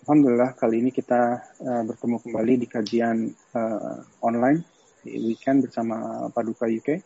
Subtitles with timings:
[0.00, 4.64] Alhamdulillah kali ini kita uh, bertemu kembali di kajian uh, online
[5.04, 7.04] di weekend bersama Paduka UK.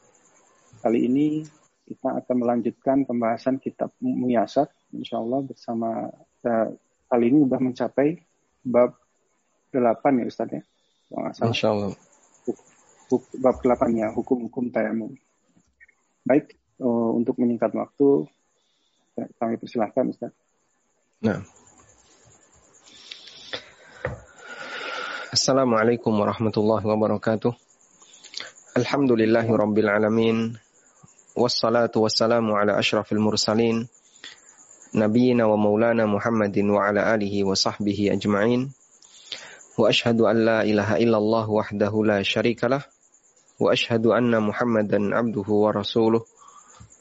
[0.78, 1.42] Kali ini
[1.91, 6.07] kita akan melanjutkan pembahasan kitab Muyasar, insya Allah bersama
[6.46, 6.68] uh,
[7.10, 8.09] kali ini sudah mencapai
[8.62, 8.95] bab
[9.74, 10.62] 8 ya Ustaz ya.
[11.50, 11.98] Insya Allah.
[13.42, 15.18] Bab 8 ya, hukum-hukum tayamum.
[16.22, 18.30] Baik, uh, untuk menyingkat waktu,
[19.42, 20.30] kami persilahkan Ustaz.
[21.18, 21.42] Nah.
[25.34, 27.52] السلام عليكم ورحمة الله وبركاته
[28.76, 30.38] الحمد لله رب العالمين
[31.36, 33.89] والصلاة والسلام على أشرف المرسلين
[34.95, 38.70] نبينا ومولانا محمد وعلى آله وصحبه أجمعين
[39.78, 42.83] وأشهد أن لا إله إلا الله وحده لا شريك له
[43.61, 46.23] وأشهد أن محمدا عبده ورسوله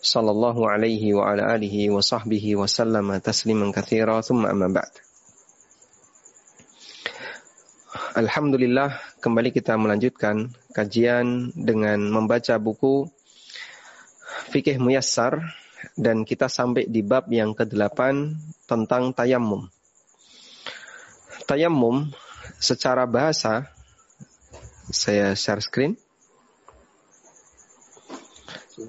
[0.02, 4.94] صلى الله عليه وعلى آله وصحبه وسلم تسليما كثيرا ثم أما بعد
[7.94, 13.06] Alhamdulillah kembali kita melanjutkan kajian dengan membaca buku
[14.50, 15.54] Fikih Muyassar
[15.94, 18.34] dan kita sampai di bab yang ke-8
[18.66, 19.70] tentang tayammum.
[21.46, 22.10] Tayammum
[22.58, 23.70] secara bahasa
[24.90, 25.94] saya share screen.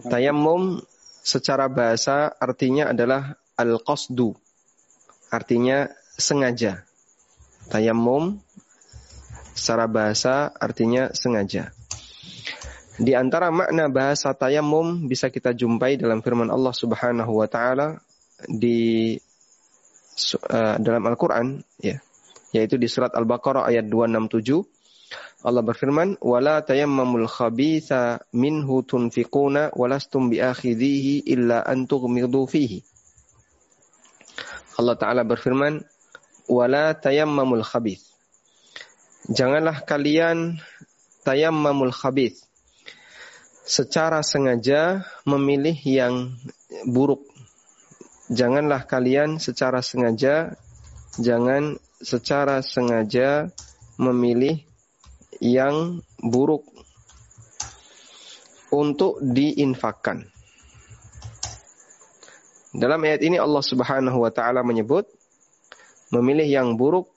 [0.09, 0.81] Tayammum
[1.21, 4.33] secara bahasa artinya adalah al-qasdu.
[5.29, 6.89] Artinya sengaja.
[7.69, 8.44] Tayammum
[9.55, 11.71] secara bahasa artinya sengaja.
[12.95, 17.99] Di antara makna bahasa tayamum bisa kita jumpai dalam firman Allah Subhanahu wa taala
[18.47, 19.19] di
[20.51, 21.99] uh, dalam Al-Qur'an ya,
[22.55, 24.63] yaitu di surat Al-Baqarah ayat 267
[25.45, 32.81] Allah berfirman, "Wala tayammamul khabitha minhu tunfiquna walastum biakhidhihi illa an tughmidu fihi."
[34.81, 35.85] Allah taala berfirman,
[36.49, 38.14] "Wala tayammamul khabith."
[39.31, 40.61] Janganlah kalian
[41.25, 42.45] tayammamul khabith
[43.65, 46.37] secara sengaja memilih yang
[46.85, 47.25] buruk.
[48.29, 50.57] Janganlah kalian secara sengaja
[51.21, 53.49] jangan secara sengaja
[53.97, 54.61] memilih
[55.41, 56.67] yang buruk
[58.75, 60.27] untuk diinfakkan.
[62.75, 65.07] Dalam ayat ini Allah Subhanahu wa taala menyebut
[66.11, 67.14] memilih yang buruk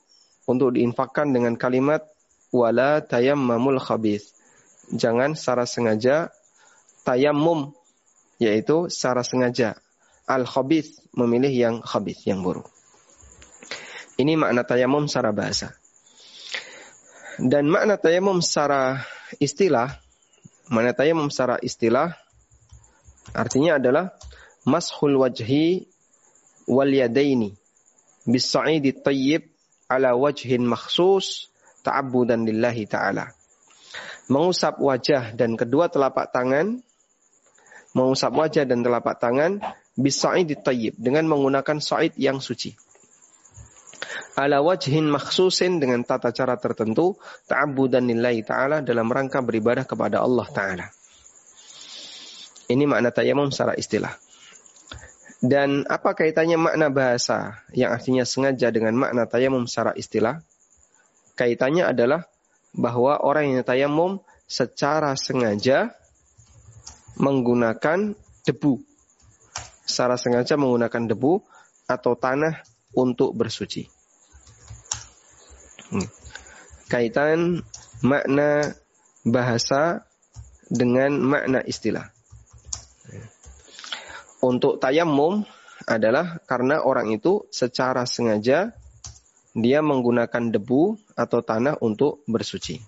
[0.48, 2.08] untuk diinfakkan dengan kalimat
[2.48, 4.32] wala tayammamul khabith.
[4.88, 6.32] Jangan secara sengaja
[7.04, 7.76] tayammum
[8.40, 9.76] yaitu secara sengaja
[10.24, 12.64] al khabith memilih yang khabith yang buruk.
[14.16, 15.76] Ini makna tayammum secara bahasa.
[17.38, 19.04] Dan makna tayammum secara
[19.38, 20.00] istilah,
[20.72, 22.16] makna tayammum secara istilah
[23.36, 24.16] artinya adalah
[24.64, 25.86] mashul wajhi
[26.66, 27.54] wal yadaini
[28.24, 29.48] bis sa'idi tayyib
[29.88, 31.48] ala wajhin makhsus
[31.80, 33.32] ta'abbudan lillahi ta'ala.
[34.28, 36.84] Mengusap wajah dan kedua telapak tangan,
[37.96, 39.64] mengusap wajah dan telapak tangan
[39.96, 42.76] bisa'id tayyib dengan menggunakan sa'id yang suci.
[44.38, 47.18] Ala wajhin makhsusin dengan tata cara tertentu
[47.48, 50.86] ta'abbudan lillahi ta'ala dalam rangka beribadah kepada Allah ta'ala.
[52.68, 54.27] Ini makna tayamum secara istilah.
[55.38, 60.42] Dan apa kaitannya makna bahasa yang artinya sengaja dengan makna tayamum secara istilah?
[61.38, 62.26] Kaitannya adalah
[62.74, 64.18] bahwa orang yang tayamum
[64.50, 65.94] secara sengaja
[67.22, 68.82] menggunakan debu.
[69.86, 71.38] Secara sengaja menggunakan debu
[71.86, 72.58] atau tanah
[72.98, 73.86] untuk bersuci.
[75.94, 76.08] Hmm.
[76.90, 77.62] Kaitan
[78.02, 78.74] makna
[79.22, 80.02] bahasa
[80.66, 82.17] dengan makna istilah.
[84.38, 85.42] Untuk tayamum
[85.86, 88.70] adalah karena orang itu secara sengaja
[89.58, 92.78] dia menggunakan debu atau tanah untuk bersuci.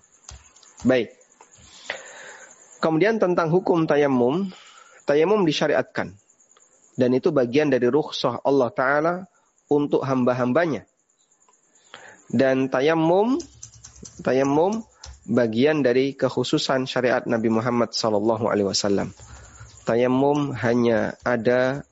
[0.87, 1.11] Baik.
[2.79, 4.49] Kemudian tentang hukum tayamum,
[5.03, 6.15] tayamum disyariatkan.
[6.95, 9.15] Dan itu bagian dari rukhsah Allah Ta'ala
[9.67, 10.87] untuk hamba-hambanya.
[12.31, 13.35] Dan tayamum,
[14.23, 14.87] tayamum
[15.27, 19.11] bagian dari kekhususan syariat Nabi Muhammad Sallallahu Alaihi Wasallam
[19.83, 21.83] tayamum hanya ada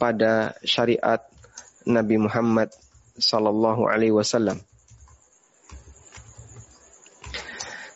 [0.00, 1.20] pada syariat
[1.84, 2.72] Nabi Muhammad
[3.20, 4.60] sallallahu alaihi wasallam.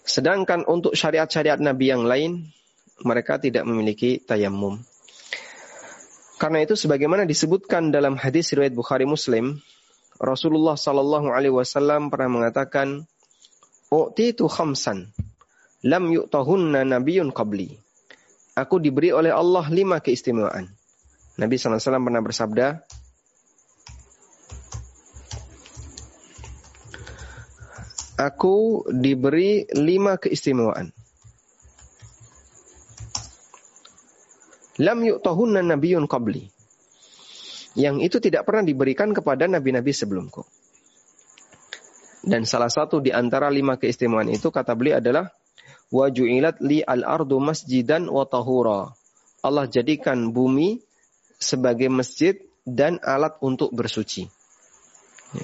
[0.05, 2.55] Sedangkan untuk syariat-syariat Nabi yang lain,
[3.03, 4.79] mereka tidak memiliki tayamum.
[6.39, 9.59] Karena itu sebagaimana disebutkan dalam hadis riwayat Bukhari Muslim,
[10.23, 13.11] Rasulullah sallallahu alaihi wasallam pernah mengatakan,
[13.91, 15.11] "U'titu khamsan
[15.83, 17.84] lam yu'tahunna nabiyyun qabli."
[18.55, 20.71] Aku diberi oleh Allah lima keistimewaan.
[21.35, 22.67] Nabi SAW pernah bersabda,
[28.15, 30.95] aku diberi lima keistimewaan.
[34.83, 36.51] Lam yu'tahunna nabiyun qabli.
[37.75, 40.47] Yang itu tidak pernah diberikan kepada nabi-nabi sebelumku.
[42.23, 45.31] Dan salah satu di antara lima keistimewaan itu kata beliau adalah
[45.93, 48.95] wa ju'ilat li al-ardu masjidan wa tahura.
[49.45, 50.81] Allah jadikan bumi
[51.37, 54.29] sebagai masjid dan alat untuk bersuci.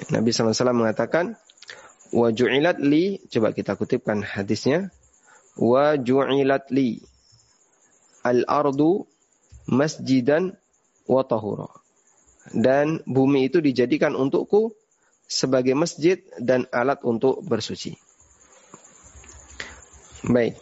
[0.09, 1.37] Nabi SAW mengatakan,
[2.15, 4.89] wa ju'ilat li, coba kita kutipkan hadisnya,
[5.59, 7.03] wa ju'ilat li
[8.23, 9.05] al-ardu
[9.69, 10.55] masjidan
[11.05, 11.69] wa tahura.
[12.51, 14.73] Dan bumi itu dijadikan untukku
[15.29, 17.95] sebagai masjid dan alat untuk bersuci.
[20.21, 20.53] Baik.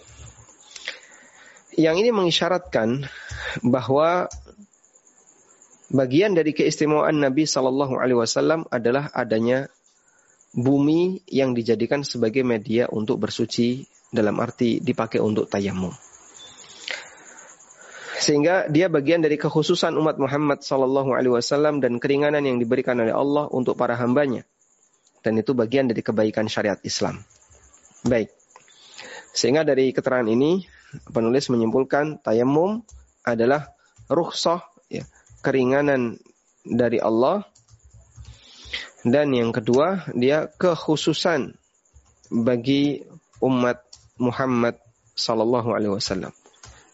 [1.75, 3.07] Yang ini mengisyaratkan
[3.63, 4.27] bahwa
[5.91, 9.67] bagian dari keistimewaan Nabi Shallallahu Alaihi Wasallam adalah adanya
[10.55, 15.93] bumi yang dijadikan sebagai media untuk bersuci dalam arti dipakai untuk tayamum.
[18.19, 23.15] Sehingga dia bagian dari kekhususan umat Muhammad Sallallahu Alaihi Wasallam dan keringanan yang diberikan oleh
[23.15, 24.43] Allah untuk para hambanya.
[25.23, 27.23] Dan itu bagian dari kebaikan syariat Islam.
[28.03, 28.38] Baik.
[29.39, 30.67] Sehingga dari keterangan ini
[31.15, 32.83] penulis menyimpulkan tayamum
[33.23, 33.71] adalah
[34.11, 35.07] rukhsah ya,
[35.39, 36.19] keringanan
[36.67, 37.47] dari Allah
[39.07, 41.55] dan yang kedua dia kekhususan
[42.27, 42.99] bagi
[43.39, 43.79] umat
[44.19, 44.75] Muhammad
[45.15, 46.35] sallallahu alaihi wasallam.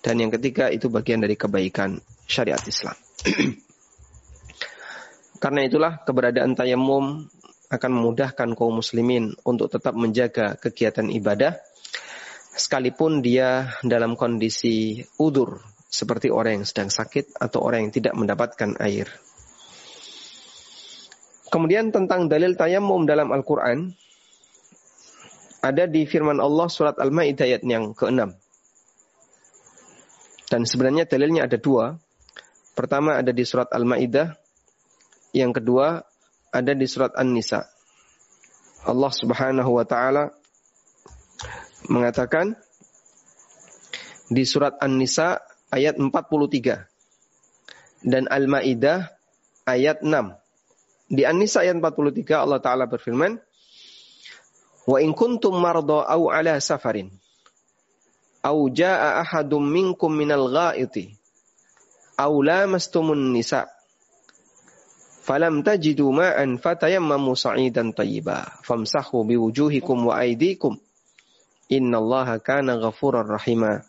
[0.06, 1.98] Dan yang ketiga itu bagian dari kebaikan
[2.30, 2.94] syariat Islam.
[5.42, 7.26] Karena itulah keberadaan tayamum
[7.74, 11.58] akan memudahkan kaum muslimin untuk tetap menjaga kegiatan ibadah
[12.56, 15.60] sekalipun dia dalam kondisi udur
[15.92, 19.08] seperti orang yang sedang sakit atau orang yang tidak mendapatkan air.
[21.52, 23.96] Kemudian tentang dalil tayamum dalam Al-Quran,
[25.64, 28.36] ada di firman Allah surat Al-Ma'idah ayat yang ke-6.
[30.52, 31.96] Dan sebenarnya dalilnya ada dua.
[32.76, 34.36] Pertama ada di surat Al-Ma'idah.
[35.32, 36.04] Yang kedua
[36.52, 37.66] ada di surat An-Nisa.
[38.86, 40.30] Allah Subhanahu wa taala
[41.92, 42.58] mengatakan
[44.32, 46.86] di surat An-Nisa ayat 43
[48.06, 49.14] dan Al-Maidah
[49.66, 50.12] ayat 6.
[51.14, 53.38] Di An-Nisa ayat 43 Allah taala berfirman,
[54.90, 57.10] "Wa in kuntum marda aw ala safarin
[58.46, 61.18] au jaa ahadum minkum minal ghaiti
[62.22, 63.66] au lamastumun nisa
[65.26, 70.78] falam tajidu ma'an fatayammamu sa'idan tayyiba famsahu biwujuhikum wa aydikum
[71.72, 73.82] innallaha kana ghafurar rahima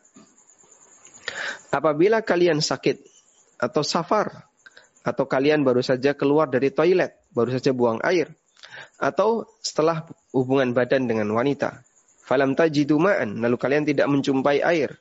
[1.75, 3.03] Apabila kalian sakit
[3.61, 4.49] atau safar
[5.05, 8.33] atau kalian baru saja keluar dari toilet, baru saja buang air
[8.97, 11.85] atau setelah hubungan badan dengan wanita
[12.27, 14.99] Falam tajidu ma'an, lalu kalian tidak menjumpai air.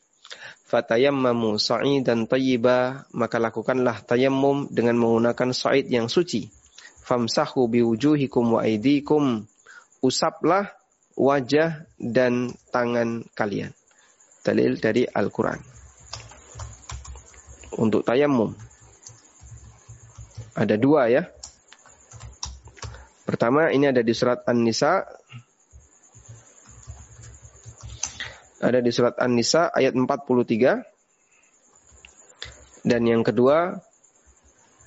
[0.69, 6.45] Fatayammamu sa'idan tayyiba, maka lakukanlah tayammum dengan menggunakan sa'id yang suci.
[7.01, 9.41] Famsahu biwujuhikum wa aidikum.
[10.05, 10.69] Usaplah
[11.15, 13.71] wajah dan tangan kalian.
[14.45, 15.57] Dalil dari Al-Quran.
[17.81, 18.53] Untuk tayammum.
[20.55, 21.27] Ada dua ya.
[23.25, 25.03] Pertama ini ada di surat An-Nisa
[28.65, 30.81] ada di surat An-Nisa ayat 43.
[32.85, 33.77] Dan yang kedua,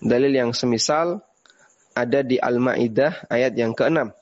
[0.02, 1.22] dalil yang semisal
[1.94, 4.17] ada di Al-Maidah ayat yang ke-6.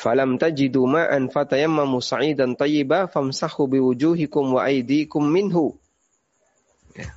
[0.00, 5.76] Falam tajidu ma'an fatayammamu sa'idan tayyiba famsahu biwujuhikum wa aydikum minhu.
[6.96, 7.12] Ya.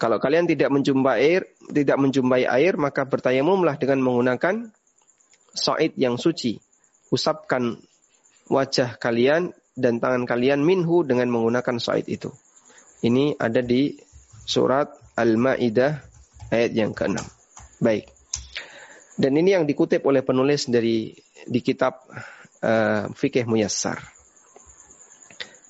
[0.00, 4.72] Kalau kalian tidak menjumpai air, tidak menjumpai air, maka bertayamumlah dengan menggunakan
[5.52, 6.56] sa'id yang suci
[7.12, 7.76] usapkan
[8.48, 12.32] wajah kalian dan tangan kalian minhu dengan menggunakan sa'id itu.
[13.04, 13.92] Ini ada di
[14.48, 15.92] surat Al-Ma'idah
[16.48, 17.20] ayat yang ke-6.
[17.84, 18.11] Baik.
[19.12, 21.12] Dan ini yang dikutip oleh penulis dari
[21.44, 22.00] di kitab
[22.64, 24.00] uh, Fikih Muyassar.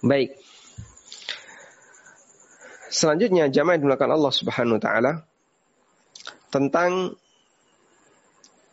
[0.02, 0.38] Baik.
[2.92, 5.12] Selanjutnya jamaah dimulakan Allah Subhanahu wa taala
[6.52, 7.16] tentang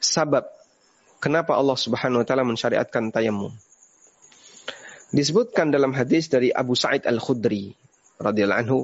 [0.03, 0.45] sabab
[1.23, 3.55] kenapa Allah Subhanahu wa taala mensyariatkan tayamum.
[5.09, 7.73] Disebutkan dalam hadis dari Abu Sa'id Al-Khudri
[8.21, 8.79] radhiyallahu anhu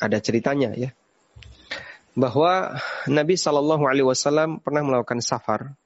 [0.00, 0.90] ada ceritanya ya.
[2.18, 2.80] Bahwa
[3.14, 5.76] Nabi Shallallahu alaihi wasallam pernah melakukan safar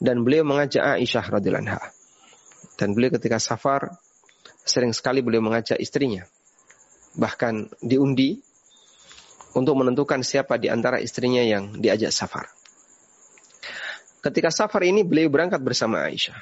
[0.00, 1.80] dan beliau mengajak Aisyah radhiyallahu anha.
[2.76, 3.96] Dan beliau ketika safar
[4.66, 6.24] sering sekali beliau mengajak istrinya.
[7.16, 8.36] Bahkan diundi
[9.56, 12.44] untuk menentukan siapa di antara istrinya yang diajak safar.
[14.20, 16.36] Ketika safar ini beliau berangkat bersama Aisyah.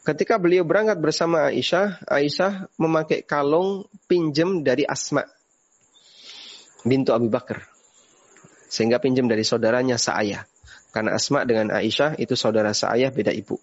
[0.00, 5.28] Ketika beliau berangkat bersama Aisyah, Aisyah memakai kalung pinjem dari Asma
[6.84, 7.69] bintu Abu Bakar.
[8.70, 10.46] Sehingga pinjam dari saudaranya seayah.
[10.94, 13.58] Karena Asma dengan Aisyah itu saudara seayah beda ibu.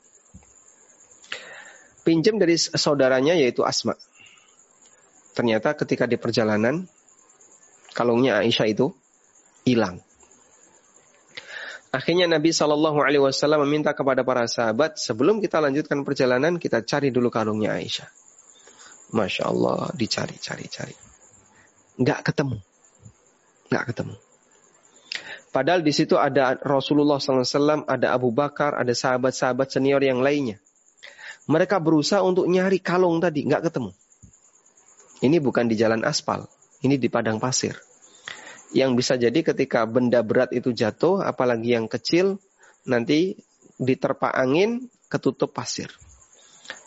[2.03, 3.95] Pinjam dari saudaranya yaitu Asma.
[5.31, 6.83] Ternyata ketika di perjalanan
[7.95, 8.91] kalungnya Aisyah itu
[9.63, 10.03] hilang.
[11.87, 17.15] Akhirnya Nabi Shallallahu Alaihi Wasallam meminta kepada para sahabat sebelum kita lanjutkan perjalanan kita cari
[17.15, 18.11] dulu kalungnya Aisyah.
[19.15, 20.91] Masya Allah dicari cari cari,
[21.95, 22.59] nggak ketemu,
[23.71, 24.15] nggak ketemu.
[25.57, 30.61] Padahal di situ ada Rasulullah SAW, ada Abu Bakar, ada sahabat-sahabat senior yang lainnya.
[31.49, 33.89] Mereka berusaha untuk nyari kalung tadi, nggak ketemu.
[35.25, 36.45] Ini bukan di jalan aspal,
[36.85, 37.73] ini di padang pasir
[38.75, 42.41] yang bisa jadi ketika benda berat itu jatuh, apalagi yang kecil,
[42.83, 43.39] nanti
[43.79, 45.87] diterpa angin, ketutup pasir.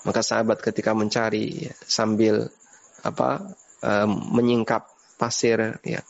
[0.04, 2.52] Maka sahabat ketika mencari ya, sambil
[3.00, 6.04] apa um, menyingkap pasir, ya,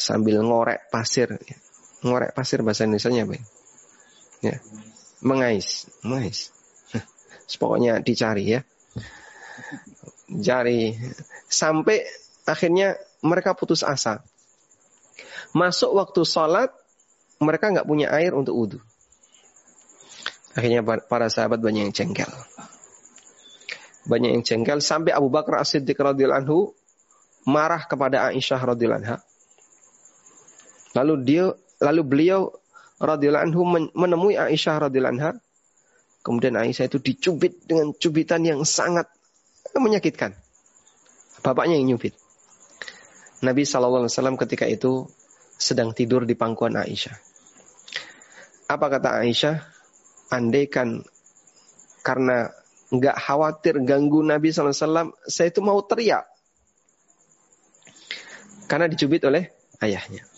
[0.00, 1.58] sambil ngorek pasir, ya.
[2.02, 3.44] Ngorek pasir bahasa Indonesia apa ya?
[4.42, 4.56] ya?
[5.24, 6.54] Mengais, mengais.
[7.60, 8.60] Pokoknya dicari ya.
[10.28, 10.94] Cari
[11.50, 12.06] sampai
[12.46, 14.22] akhirnya mereka putus asa.
[15.56, 16.70] Masuk waktu sholat,
[17.42, 18.78] mereka nggak punya air untuk wudhu.
[20.54, 22.30] Akhirnya para sahabat banyak yang cengkel.
[24.08, 26.72] Banyak yang cengkel sampai Abu Bakar As-Siddiq radhiyallahu
[27.46, 29.18] marah kepada Aisyah radhiyallahu.
[30.96, 31.44] Lalu dia
[31.78, 32.52] lalu beliau
[32.98, 33.62] radhiyallahu anhu
[33.94, 35.30] menemui Aisyah radhiyallahu anha.
[36.26, 39.08] Kemudian Aisyah itu dicubit dengan cubitan yang sangat
[39.72, 40.34] menyakitkan.
[41.40, 42.18] Bapaknya yang nyubit.
[43.38, 45.06] Nabi SAW ketika itu
[45.54, 47.14] sedang tidur di pangkuan Aisyah.
[48.68, 49.56] Apa kata Aisyah?
[50.28, 51.06] Andaikan
[52.04, 52.52] karena
[52.92, 56.28] nggak khawatir ganggu Nabi SAW, saya itu mau teriak.
[58.68, 59.48] Karena dicubit oleh
[59.80, 60.28] ayahnya.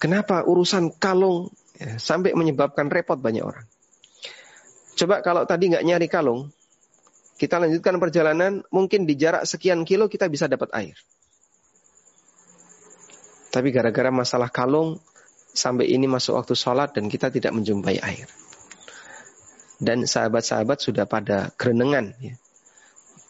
[0.00, 3.68] Kenapa urusan kalung ya, sampai menyebabkan repot banyak orang?
[4.96, 6.48] Coba kalau tadi nggak nyari kalung,
[7.36, 10.96] kita lanjutkan perjalanan, mungkin di jarak sekian kilo kita bisa dapat air.
[13.52, 14.96] Tapi gara-gara masalah kalung,
[15.52, 18.28] sampai ini masuk waktu sholat dan kita tidak menjumpai air.
[19.80, 22.12] Dan sahabat-sahabat sudah pada kerenengan.
[22.20, 22.36] Ya.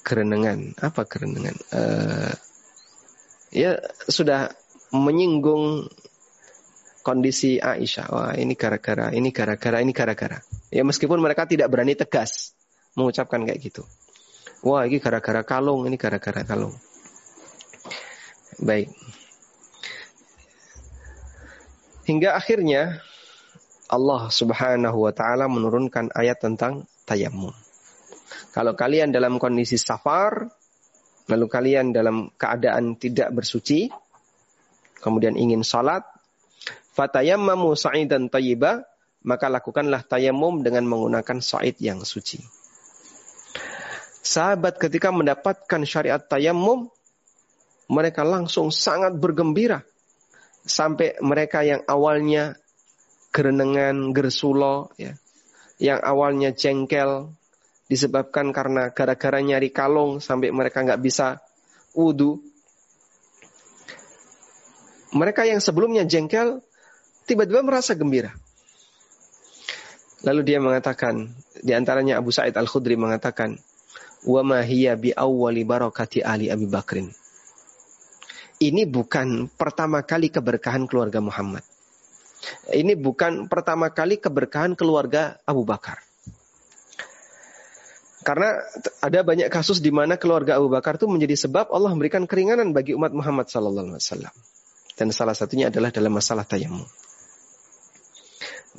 [0.03, 1.55] Kerenengan, apa kerenengan?
[1.71, 2.35] Uh,
[3.55, 3.79] ya
[4.11, 4.51] sudah
[4.91, 5.87] menyinggung
[7.01, 8.07] kondisi Aisyah.
[8.13, 10.39] Wah ini gara-gara, ini gara-gara, ini gara-gara.
[10.69, 12.53] Ya meskipun mereka tidak berani tegas
[12.95, 13.83] mengucapkan kayak gitu.
[14.61, 16.77] Wah ini gara-gara kalung, ini gara-gara kalung.
[18.61, 18.93] Baik.
[22.05, 23.01] Hingga akhirnya
[23.91, 27.55] Allah Subhanahu wa taala menurunkan ayat tentang tayamum.
[28.51, 30.47] Kalau kalian dalam kondisi safar,
[31.31, 33.91] lalu kalian dalam keadaan tidak bersuci,
[34.99, 36.03] kemudian ingin salat,
[36.95, 38.87] fatayammamu sa'idan thayyiba,
[39.27, 42.41] maka lakukanlah tayamum dengan menggunakan sa'id yang suci.
[44.21, 46.89] Sahabat ketika mendapatkan syariat tayamum,
[47.91, 49.83] mereka langsung sangat bergembira
[50.63, 52.55] sampai mereka yang awalnya
[53.35, 55.19] kerenengan, gersulo, ya,
[55.81, 57.35] yang awalnya jengkel
[57.91, 61.43] disebabkan karena gara-gara nyari kalung sampai mereka nggak bisa
[61.97, 62.39] wudhu.
[65.11, 66.63] Mereka yang sebelumnya jengkel
[67.31, 68.35] tiba-tiba merasa gembira.
[70.27, 71.31] Lalu dia mengatakan,
[71.63, 73.57] di antaranya Abu Sa'id Al-Khudri mengatakan,
[74.27, 77.09] "Wa ma hiya bi awwali barakati ali Abi Bakrin."
[78.61, 81.65] ini bukan pertama kali keberkahan keluarga Muhammad.
[82.69, 86.01] Ini bukan pertama kali keberkahan keluarga Abu Bakar.
[88.21, 88.61] Karena
[89.01, 92.93] ada banyak kasus di mana keluarga Abu Bakar itu menjadi sebab Allah memberikan keringanan bagi
[92.93, 94.35] umat Muhammad sallallahu alaihi wasallam.
[94.93, 96.85] Dan salah satunya adalah dalam masalah tayamum.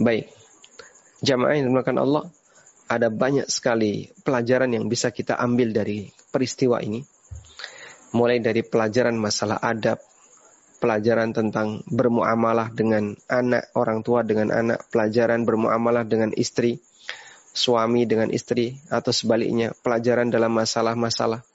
[0.02, 0.34] Baik.
[1.22, 2.24] Jamaah yang dimakan Allah,
[2.90, 7.06] ada banyak sekali pelajaran yang bisa kita ambil dari peristiwa ini
[8.12, 10.02] mulai dari pelajaran masalah adab,
[10.84, 16.84] pelajaran tentang bermuamalah dengan anak, orang tua dengan anak, pelajaran bermuamalah dengan istri,
[17.56, 21.46] suami dengan istri, atau sebaliknya, pelajaran dalam masalah-masalah,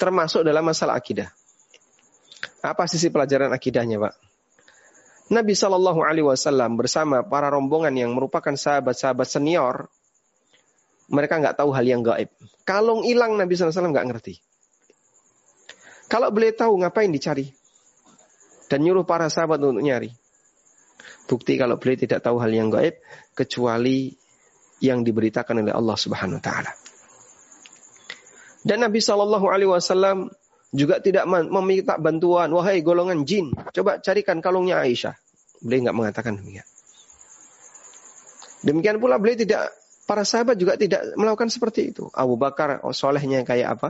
[0.00, 1.30] termasuk dalam masalah akidah.
[2.66, 4.25] Apa sisi pelajaran akidahnya, Pak?
[5.26, 9.90] Nabi Shallallahu Alaihi Wasallam bersama para rombongan yang merupakan sahabat-sahabat senior,
[11.10, 12.30] mereka nggak tahu hal yang gaib.
[12.66, 14.42] Kalung hilang Nabi SAW nggak ngerti.
[16.06, 17.50] Kalau beliau tahu ngapain dicari?
[18.66, 20.10] Dan nyuruh para sahabat untuk nyari.
[21.26, 22.98] Bukti kalau beliau tidak tahu hal yang gaib
[23.34, 24.14] kecuali
[24.78, 26.72] yang diberitakan oleh Allah Subhanahu wa taala.
[28.66, 30.30] Dan Nabi Shallallahu alaihi wasallam
[30.74, 35.14] juga tidak meminta bantuan, wahai golongan jin, coba carikan kalungnya Aisyah.
[35.62, 36.66] Beliau nggak mengatakan demikian.
[38.66, 39.70] Demikian pula beliau tidak,
[40.10, 42.10] para sahabat juga tidak melakukan seperti itu.
[42.10, 43.88] Abu Bakar, oh, solehnya kayak apa?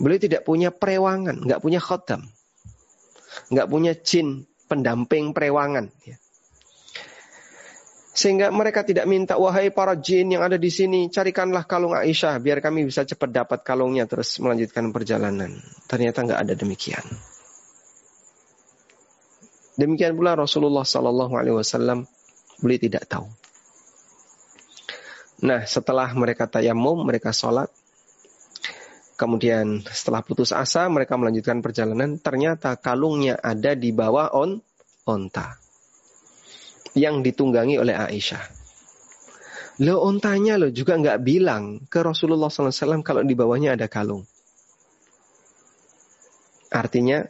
[0.00, 2.24] Beliau tidak punya perewangan, nggak punya khotam.
[3.52, 5.92] Nggak punya jin pendamping perewangan.
[6.08, 6.21] Ya.
[8.12, 12.60] Sehingga mereka tidak minta, wahai para jin yang ada di sini, carikanlah kalung Aisyah, biar
[12.60, 15.56] kami bisa cepat dapat kalungnya terus melanjutkan perjalanan.
[15.88, 17.04] Ternyata nggak ada demikian.
[19.80, 22.04] Demikian pula Rasulullah Sallallahu Alaihi Wasallam
[22.60, 23.24] beliau tidak tahu.
[25.42, 27.72] Nah, setelah mereka tayamum, mereka sholat.
[29.16, 32.20] Kemudian setelah putus asa, mereka melanjutkan perjalanan.
[32.20, 34.60] Ternyata kalungnya ada di bawah on
[35.08, 35.61] onta.
[36.92, 38.44] Yang ditunggangi oleh Aisyah.
[39.80, 44.28] Lo ontanya lo juga nggak bilang ke Rasulullah SAW kalau di bawahnya ada kalung.
[46.72, 47.24] Artinya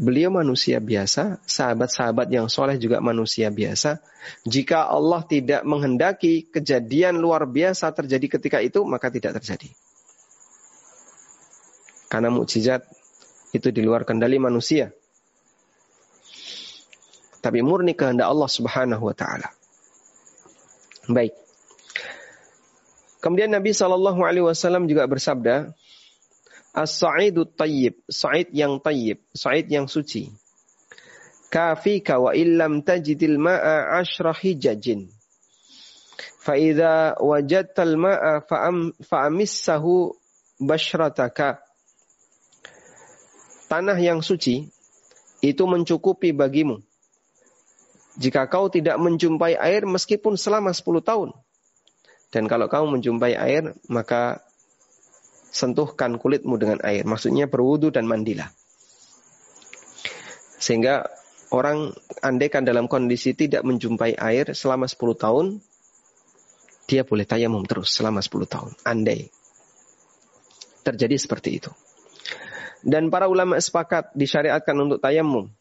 [0.00, 4.00] Beliau manusia biasa, sahabat-sahabat yang soleh juga manusia biasa.
[4.48, 9.68] Jika Allah tidak menghendaki kejadian luar biasa terjadi ketika itu, maka tidak terjadi.
[12.08, 12.80] Karena mukjizat
[13.52, 14.88] itu di luar kendali manusia.
[17.40, 19.48] Tapi murni kehendak Allah Subhanahu wa taala.
[21.08, 21.32] Baik.
[23.20, 25.72] Kemudian Nabi Shallallahu alaihi wasallam juga bersabda,
[26.70, 30.30] As-sa'idu tayyib, sa'id yang tayyib, sa'id yang suci.
[31.50, 35.10] Kafika wa illam tajidil ma'a ashra hijajin.
[36.40, 38.46] Fa'idha wajadtal ma'a
[39.02, 40.14] fa'amissahu
[40.62, 41.58] bashrataka.
[43.66, 44.70] Tanah yang suci
[45.42, 46.78] itu mencukupi bagimu.
[48.18, 51.30] Jika kau tidak menjumpai air meskipun selama 10 tahun.
[52.30, 54.42] Dan kalau kau menjumpai air, maka
[55.50, 57.02] sentuhkan kulitmu dengan air.
[57.02, 58.50] Maksudnya berwudu dan mandilah.
[60.60, 61.10] Sehingga
[61.50, 61.90] orang
[62.22, 65.46] andaikan dalam kondisi tidak menjumpai air selama 10 tahun,
[66.86, 68.70] dia boleh tayamum terus selama 10 tahun.
[68.86, 69.30] Andai.
[70.86, 71.70] Terjadi seperti itu.
[72.80, 75.52] Dan para ulama sepakat disyariatkan untuk tayamum.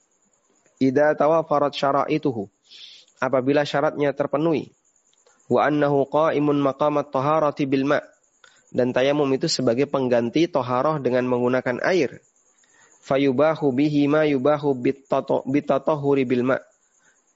[0.80, 2.48] Ida tawafarat syara'ituhu.
[3.20, 4.72] Apabila syaratnya terpenuhi.
[5.52, 8.04] Wa annahu qa'imun maqamat taharati bil ma'
[8.70, 12.22] dan tayamum itu sebagai pengganti toharoh dengan menggunakan air.
[13.02, 14.78] Fayubahu bihi ma yubahu
[15.50, 16.62] bitatahuri bilma.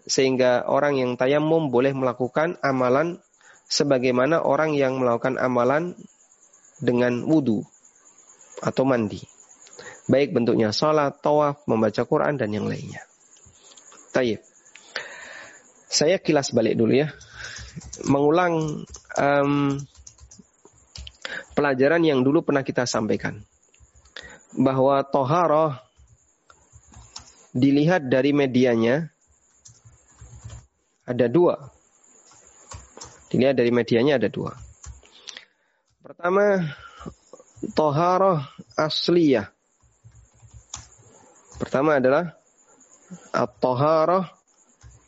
[0.06, 3.18] Sehingga orang yang tayamum boleh melakukan amalan
[3.66, 5.98] sebagaimana orang yang melakukan amalan
[6.84, 7.64] dengan wudhu
[8.62, 9.24] atau mandi.
[10.06, 13.00] Baik bentuknya sholat, tawaf, membaca Quran, dan yang lainnya.
[14.14, 14.46] Tayyip.
[15.90, 17.10] Saya kilas balik dulu ya.
[18.06, 18.86] Mengulang
[19.18, 19.82] um,
[21.58, 23.42] pelajaran yang dulu pernah kita sampaikan.
[24.54, 25.74] Bahwa toharoh
[27.58, 29.10] dilihat dari medianya
[31.10, 31.74] ada dua.
[33.34, 34.54] Dilihat dari medianya ada dua.
[36.06, 36.70] Pertama,
[37.74, 38.46] toharoh
[38.78, 39.50] asliyah.
[41.58, 42.43] Pertama adalah
[43.34, 44.26] at-toharoh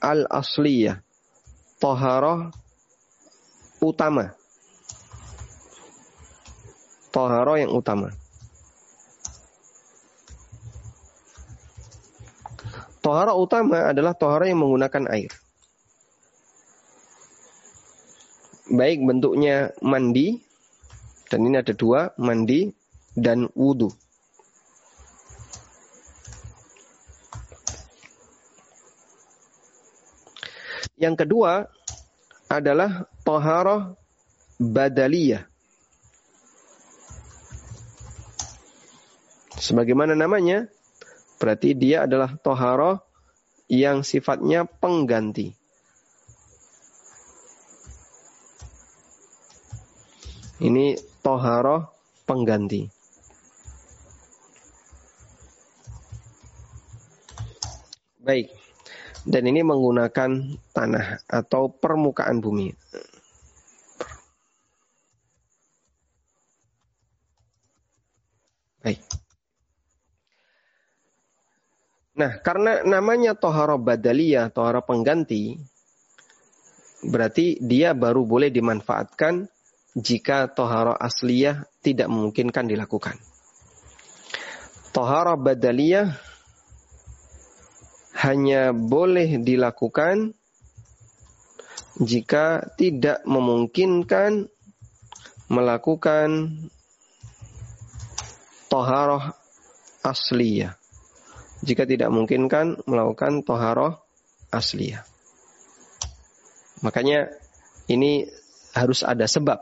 [0.02, 1.02] al-asliyah.
[1.80, 2.50] Toharoh
[3.84, 4.34] utama
[7.16, 8.12] toharo yang utama.
[13.00, 15.32] Toharo utama adalah toharo yang menggunakan air.
[18.68, 20.44] Baik bentuknya mandi,
[21.32, 22.68] dan ini ada dua, mandi
[23.16, 23.94] dan wudhu.
[30.96, 31.68] Yang kedua
[32.48, 34.00] adalah toharo
[34.56, 35.44] badaliyah.
[39.56, 40.68] Sebagaimana namanya,
[41.40, 43.02] berarti dia adalah toharoh
[43.68, 45.52] yang sifatnya pengganti.
[50.64, 51.92] Ini toharoh
[52.24, 52.88] pengganti.
[58.24, 58.65] Baik.
[59.26, 60.30] Dan ini menggunakan
[60.70, 62.70] tanah atau permukaan bumi.
[68.86, 69.02] Baik.
[72.16, 75.58] Nah, karena namanya tohara badaliyah, tohara pengganti,
[77.04, 79.50] berarti dia baru boleh dimanfaatkan
[79.98, 83.18] jika tohara asliyah tidak memungkinkan dilakukan.
[84.94, 86.35] Tohara badaliyah
[88.26, 90.34] hanya boleh dilakukan
[92.02, 94.50] jika tidak memungkinkan
[95.46, 96.58] melakukan
[98.66, 99.22] toharoh
[100.02, 100.74] asliyah.
[101.62, 104.02] Jika tidak memungkinkan melakukan toharoh
[104.50, 105.06] asliyah.
[106.82, 107.30] Makanya
[107.88, 108.26] ini
[108.74, 109.62] harus ada sebab.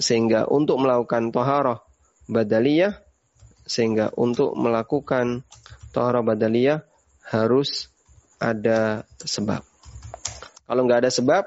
[0.00, 1.84] Sehingga untuk melakukan toharoh
[2.24, 3.04] badaliyah,
[3.68, 5.44] sehingga untuk melakukan
[5.92, 6.89] toharoh badaliyah
[7.26, 7.92] harus
[8.40, 9.60] ada sebab.
[10.64, 11.44] Kalau nggak ada sebab,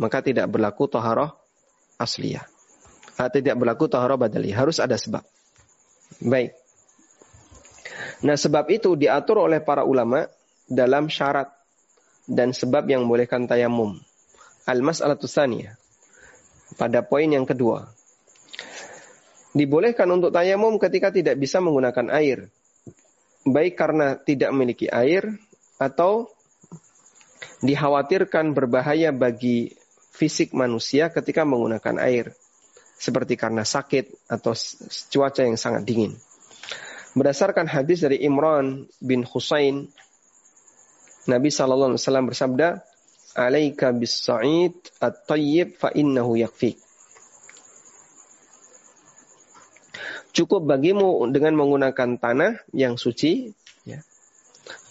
[0.00, 1.36] maka tidak berlaku toharoh
[2.00, 2.44] asliyah.
[3.14, 4.58] Atau tidak berlaku toharoh badaliyah.
[4.58, 5.22] Harus ada sebab.
[6.18, 6.56] Baik.
[8.26, 10.26] Nah sebab itu diatur oleh para ulama
[10.66, 11.52] dalam syarat
[12.24, 14.00] dan sebab yang membolehkan tayamum.
[14.64, 15.76] Al-mas'alatu tsaniyah.
[16.80, 17.86] Pada poin yang kedua.
[19.54, 22.50] Dibolehkan untuk tayamum ketika tidak bisa menggunakan air.
[23.44, 25.28] Baik karena tidak memiliki air
[25.76, 26.32] atau
[27.60, 29.72] dikhawatirkan berbahaya bagi
[30.12, 32.32] fisik manusia ketika menggunakan air.
[32.96, 34.56] Seperti karena sakit atau
[35.12, 36.16] cuaca yang sangat dingin.
[37.14, 39.92] Berdasarkan hadis dari Imran bin Husain
[41.24, 42.68] Nabi sallallahu alaihi wasallam bersabda,
[43.32, 46.83] "Alaika bis-sa'id at-tayyib fa innahu yakfik."
[50.34, 53.54] Cukup bagimu dengan menggunakan tanah yang suci
[53.86, 54.02] ya,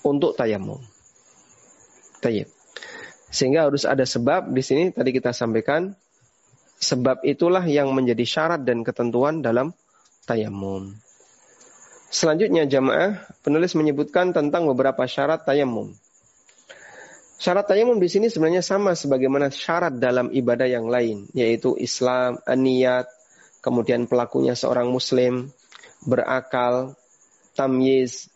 [0.08, 0.80] untuk tayamum.
[2.24, 2.48] Tayyib.
[3.28, 5.92] Sehingga harus ada sebab di sini tadi kita sampaikan
[6.80, 9.76] sebab itulah yang menjadi syarat dan ketentuan dalam
[10.24, 10.96] tayamum.
[12.14, 15.92] Selanjutnya jamaah penulis menyebutkan tentang beberapa syarat tayamum.
[17.42, 23.10] Syarat tayamum di sini sebenarnya sama sebagaimana syarat dalam ibadah yang lain, yaitu Islam, niat,
[23.64, 25.48] kemudian pelakunya seorang muslim,
[26.04, 27.00] berakal,
[27.56, 28.28] tamyiz.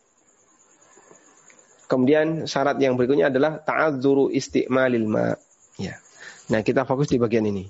[1.91, 5.35] Kemudian syarat yang berikutnya adalah ta'adzuru isti'malil ma.
[5.75, 5.99] Ya.
[6.47, 7.67] Nah, kita fokus di bagian ini.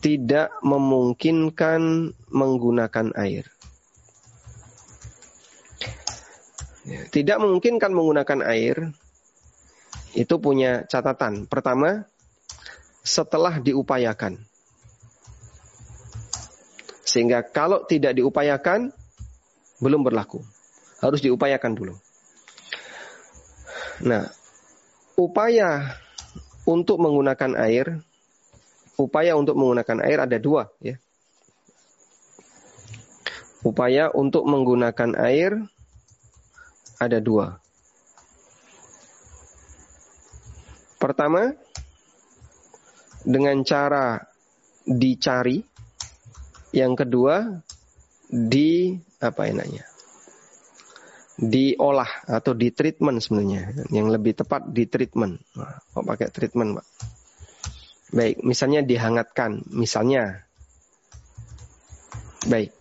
[0.00, 3.48] Tidak memungkinkan menggunakan air.
[6.86, 8.94] Ya, tidak memungkinkan menggunakan air
[10.14, 11.50] itu punya catatan.
[11.50, 12.06] Pertama,
[13.02, 14.38] setelah diupayakan.
[17.16, 18.92] Sehingga kalau tidak diupayakan,
[19.80, 20.44] belum berlaku.
[21.00, 21.96] Harus diupayakan dulu.
[24.04, 24.28] Nah,
[25.16, 25.96] upaya
[26.68, 28.04] untuk menggunakan air,
[29.00, 31.00] upaya untuk menggunakan air ada dua, ya.
[33.64, 35.56] Upaya untuk menggunakan air
[37.00, 37.56] ada dua.
[41.00, 41.56] Pertama,
[43.24, 44.20] dengan cara
[44.84, 45.75] dicari.
[46.76, 47.64] Yang kedua,
[48.28, 48.92] di
[49.24, 49.88] apa enaknya?
[51.40, 53.88] Diolah atau di treatment sebenarnya.
[53.88, 55.40] Yang lebih tepat di treatment.
[55.96, 56.86] Kok pakai treatment, Pak?
[58.12, 60.44] Baik, misalnya dihangatkan, misalnya.
[62.44, 62.76] Baik.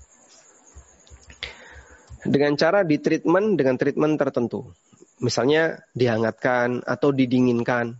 [2.27, 4.75] Dengan cara di treatment dengan treatment tertentu.
[5.23, 7.95] Misalnya dihangatkan atau didinginkan.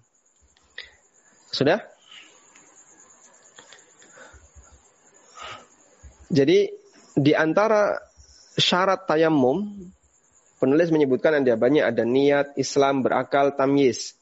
[1.55, 1.94] Sudah?
[6.36, 6.67] Jadi
[7.15, 7.95] di antara
[8.60, 9.88] syarat tayamum
[10.60, 14.19] penulis menyebutkan ada banyak ada niat, Islam, berakal, tamyiz.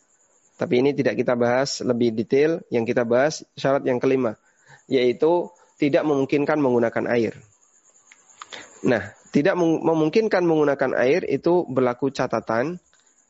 [0.61, 4.37] Tapi ini tidak kita bahas lebih detail, yang kita bahas syarat yang kelima
[4.85, 5.49] yaitu
[5.81, 7.33] tidak memungkinkan menggunakan air.
[8.83, 12.77] Nah, tidak memungkinkan menggunakan air itu berlaku catatan.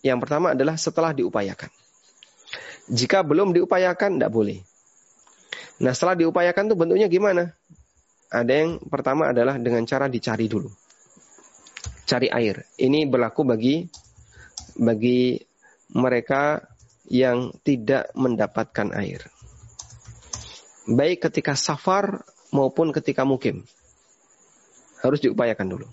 [0.03, 1.71] Yang pertama adalah setelah diupayakan.
[2.91, 4.59] Jika belum diupayakan, tidak boleh.
[5.81, 7.55] Nah setelah diupayakan tuh bentuknya gimana?
[8.33, 10.65] Ada yang pertama adalah dengan cara dicari dulu.
[12.09, 12.65] Cari air.
[12.81, 13.85] Ini berlaku bagi
[14.81, 15.37] bagi
[15.93, 16.57] mereka
[17.13, 19.21] yang tidak mendapatkan air.
[20.89, 23.61] Baik ketika safar maupun ketika mukim.
[25.05, 25.87] Harus diupayakan dulu.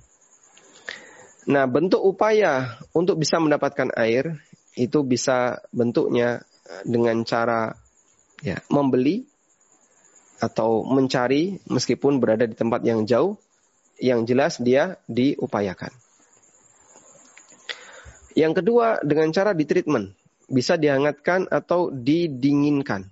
[1.51, 4.41] Nah, bentuk upaya untuk bisa mendapatkan air
[4.81, 6.41] itu bisa bentuknya
[6.87, 7.75] dengan cara
[8.41, 9.30] ya membeli
[10.41, 13.37] atau mencari meskipun berada di tempat yang jauh,
[14.01, 15.93] yang jelas dia diupayakan.
[18.33, 20.17] Yang kedua dengan cara ditreatment,
[20.49, 23.05] bisa dihangatkan atau didinginkan.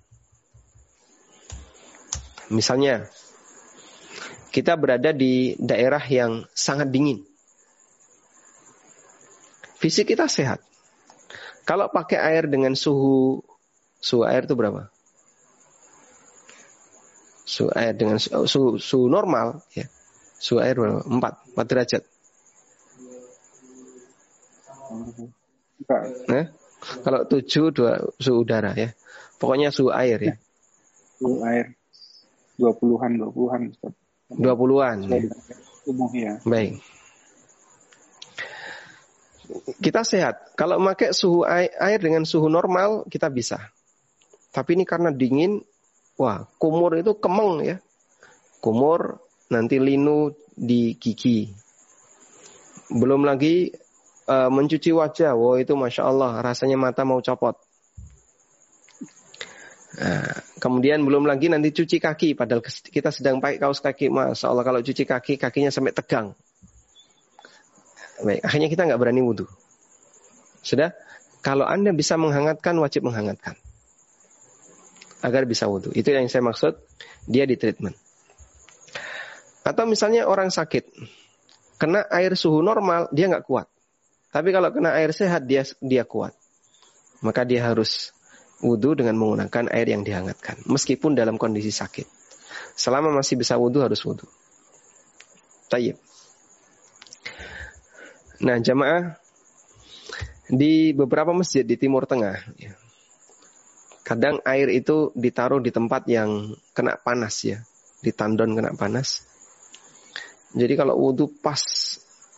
[2.49, 3.05] Misalnya,
[4.49, 7.21] kita berada di daerah yang sangat dingin.
[9.77, 10.65] Fisik kita sehat.
[11.63, 13.45] Kalau pakai air dengan suhu
[13.99, 14.87] Suhu air itu berapa?
[17.49, 19.89] Suhu air dengan suhu, suhu normal ya.
[20.37, 21.01] Suhu air berapa?
[21.01, 22.03] 4, 4 derajat.
[26.29, 26.45] Nah,
[27.01, 28.93] kalau tujuh dua suhu udara ya.
[29.41, 30.35] Pokoknya suhu air ya.
[31.17, 31.73] Suhu air
[32.61, 33.61] dua puluhan dua puluhan.
[34.29, 34.97] Dua puluhan.
[35.09, 35.17] Ya.
[36.13, 36.33] ya.
[36.45, 36.77] Baik.
[39.81, 40.53] Kita sehat.
[40.53, 43.57] Kalau pakai suhu air dengan suhu normal kita bisa.
[44.53, 45.61] Tapi ini karena dingin,
[46.19, 47.77] wah kumur itu kemeng ya.
[48.59, 51.47] Kumur nanti linu di gigi.
[52.91, 53.71] Belum lagi
[54.27, 57.55] uh, mencuci wajah, wah itu masya Allah rasanya mata mau copot.
[59.99, 64.63] Nah, kemudian belum lagi nanti cuci kaki, padahal kita sedang pakai kaos kaki, masya Allah
[64.67, 66.35] kalau cuci kaki kakinya sampai tegang.
[68.19, 69.47] Baik, akhirnya kita nggak berani wudhu.
[70.59, 70.91] Sudah,
[71.39, 73.55] kalau anda bisa menghangatkan, wajib menghangatkan
[75.19, 75.91] agar bisa wudhu.
[75.95, 76.79] Itu yang saya maksud,
[77.27, 77.95] dia di treatment.
[79.67, 80.95] Atau misalnya orang sakit,
[81.77, 83.67] kena air suhu normal, dia nggak kuat.
[84.29, 86.33] Tapi kalau kena air sehat, dia dia kuat.
[87.19, 88.15] Maka dia harus
[88.63, 90.63] wudhu dengan menggunakan air yang dihangatkan.
[90.69, 92.07] Meskipun dalam kondisi sakit.
[92.75, 94.27] Selama masih bisa wudhu, harus wudhu.
[95.67, 95.99] Tayyip.
[98.39, 99.19] Nah, jamaah
[100.47, 102.73] di beberapa masjid di Timur Tengah, ya,
[104.09, 107.61] kadang air itu ditaruh di tempat yang kena panas ya,
[108.01, 109.21] di tandon kena panas.
[110.57, 111.61] Jadi kalau wudhu pas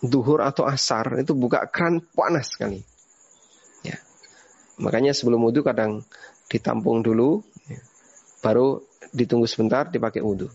[0.04, 2.84] duhur atau asar itu buka keran panas sekali.
[3.88, 3.96] Ya.
[4.84, 6.04] Makanya sebelum wudhu kadang
[6.52, 7.40] ditampung dulu,
[7.72, 7.80] ya,
[8.44, 8.84] baru
[9.16, 10.52] ditunggu sebentar dipakai wudhu.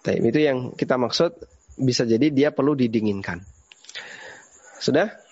[0.00, 1.36] Tapi itu yang kita maksud
[1.76, 3.44] bisa jadi dia perlu didinginkan.
[4.80, 5.23] Sudah?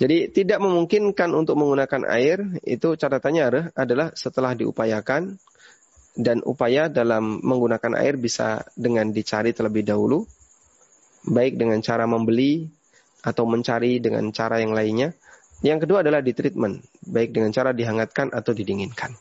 [0.00, 5.36] Jadi tidak memungkinkan untuk menggunakan air itu catatannya adalah setelah diupayakan
[6.16, 10.24] dan upaya dalam menggunakan air bisa dengan dicari terlebih dahulu
[11.28, 12.66] baik dengan cara membeli
[13.22, 15.14] atau mencari dengan cara yang lainnya.
[15.62, 19.14] Yang kedua adalah di treatment, baik dengan cara dihangatkan atau didinginkan.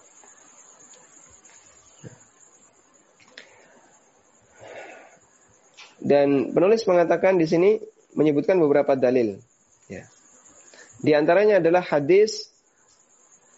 [6.02, 7.78] Dan penulis mengatakan di sini
[8.18, 9.38] menyebutkan beberapa dalil.
[9.86, 10.10] Ya.
[11.02, 12.54] Di antaranya adalah hadis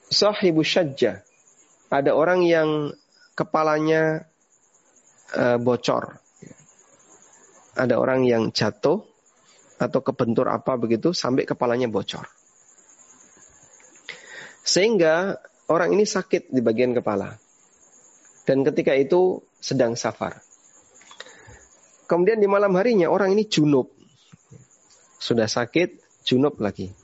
[0.07, 1.19] sahibu syajjah.
[1.91, 2.95] Ada orang yang
[3.35, 4.23] kepalanya
[5.35, 6.23] uh, bocor.
[7.75, 9.03] Ada orang yang jatuh
[9.75, 12.23] atau kebentur apa begitu sampai kepalanya bocor.
[14.63, 15.35] Sehingga
[15.67, 17.35] orang ini sakit di bagian kepala.
[18.47, 20.39] Dan ketika itu sedang safar.
[22.07, 23.91] Kemudian di malam harinya orang ini junub.
[25.19, 27.02] Sudah sakit, junub lagi.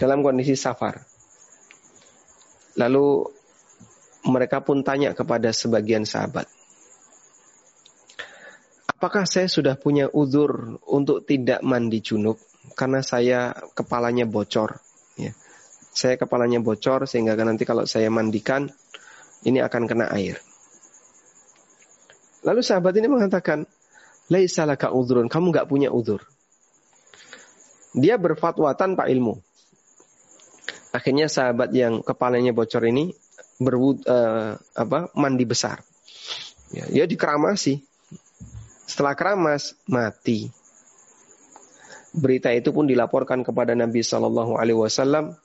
[0.00, 0.96] Dalam kondisi safar.
[2.80, 3.20] Lalu
[4.32, 6.48] mereka pun tanya kepada sebagian sahabat.
[8.88, 12.40] Apakah saya sudah punya uzur untuk tidak mandi junub?
[12.76, 14.80] Karena saya kepalanya bocor.
[15.16, 15.32] Ya.
[15.92, 18.68] Saya kepalanya bocor sehingga nanti kalau saya mandikan,
[19.44, 20.40] ini akan kena air.
[22.44, 23.68] Lalu sahabat ini mengatakan,
[24.30, 26.22] Laisalaka udhurun, kamu nggak punya udhur.
[27.96, 29.42] Dia berfatwa tanpa ilmu.
[30.90, 33.14] Akhirnya sahabat yang kepalanya bocor ini
[33.62, 35.82] berwud, uh, apa, mandi besar.
[36.74, 37.82] Ya, dia dikeramasi.
[38.90, 40.50] Setelah keramas, mati.
[42.10, 45.38] Berita itu pun dilaporkan kepada Nabi Shallallahu Alaihi Wasallam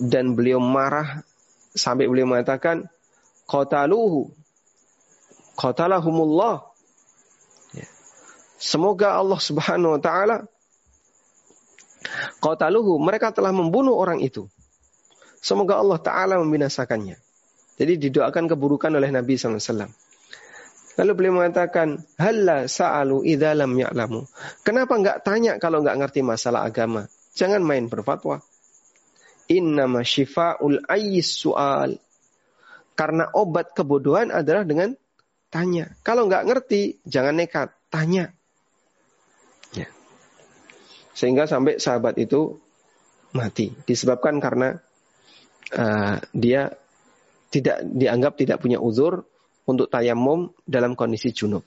[0.00, 1.20] dan beliau marah
[1.76, 2.88] sampai beliau mengatakan,
[3.44, 4.32] "Qataluhu,
[5.60, 6.68] qatalahumullah."
[8.58, 10.36] Semoga Allah Subhanahu wa taala
[12.38, 14.46] qataluhu mereka telah membunuh orang itu.
[15.38, 17.16] Semoga Allah taala membinasakannya.
[17.78, 19.86] Jadi didoakan keburukan oleh Nabi SAW.
[20.98, 24.26] Lalu beliau mengatakan, Halla sa'alu idha lam ya'lamu.
[24.66, 27.06] Kenapa enggak tanya kalau enggak ngerti masalah agama?
[27.38, 28.42] Jangan main berfatwa.
[29.46, 31.94] Innama syifa'ul ayyis su'al.
[32.98, 34.90] Karena obat kebodohan adalah dengan
[35.54, 35.94] tanya.
[36.02, 37.70] Kalau enggak ngerti, jangan nekat.
[37.94, 38.34] Tanya.
[41.18, 42.62] Sehingga sampai sahabat itu
[43.34, 43.74] mati.
[43.82, 44.78] Disebabkan karena
[45.74, 46.78] uh, dia
[47.50, 49.26] tidak dianggap tidak punya uzur
[49.66, 51.66] untuk tayamum dalam kondisi junub.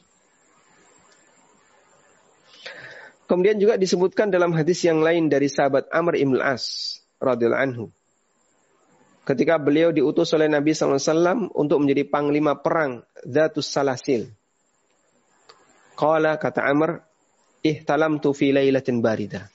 [3.28, 7.86] Kemudian juga disebutkan dalam hadis yang lain dari sahabat Amr ibn As radhiyallahu anhu.
[9.28, 14.32] Ketika beliau diutus oleh Nabi SAW untuk menjadi panglima perang Zatus Salasil.
[15.94, 17.11] Qala kata Amr,
[17.62, 19.50] ihtalam tu fi lailatin barida.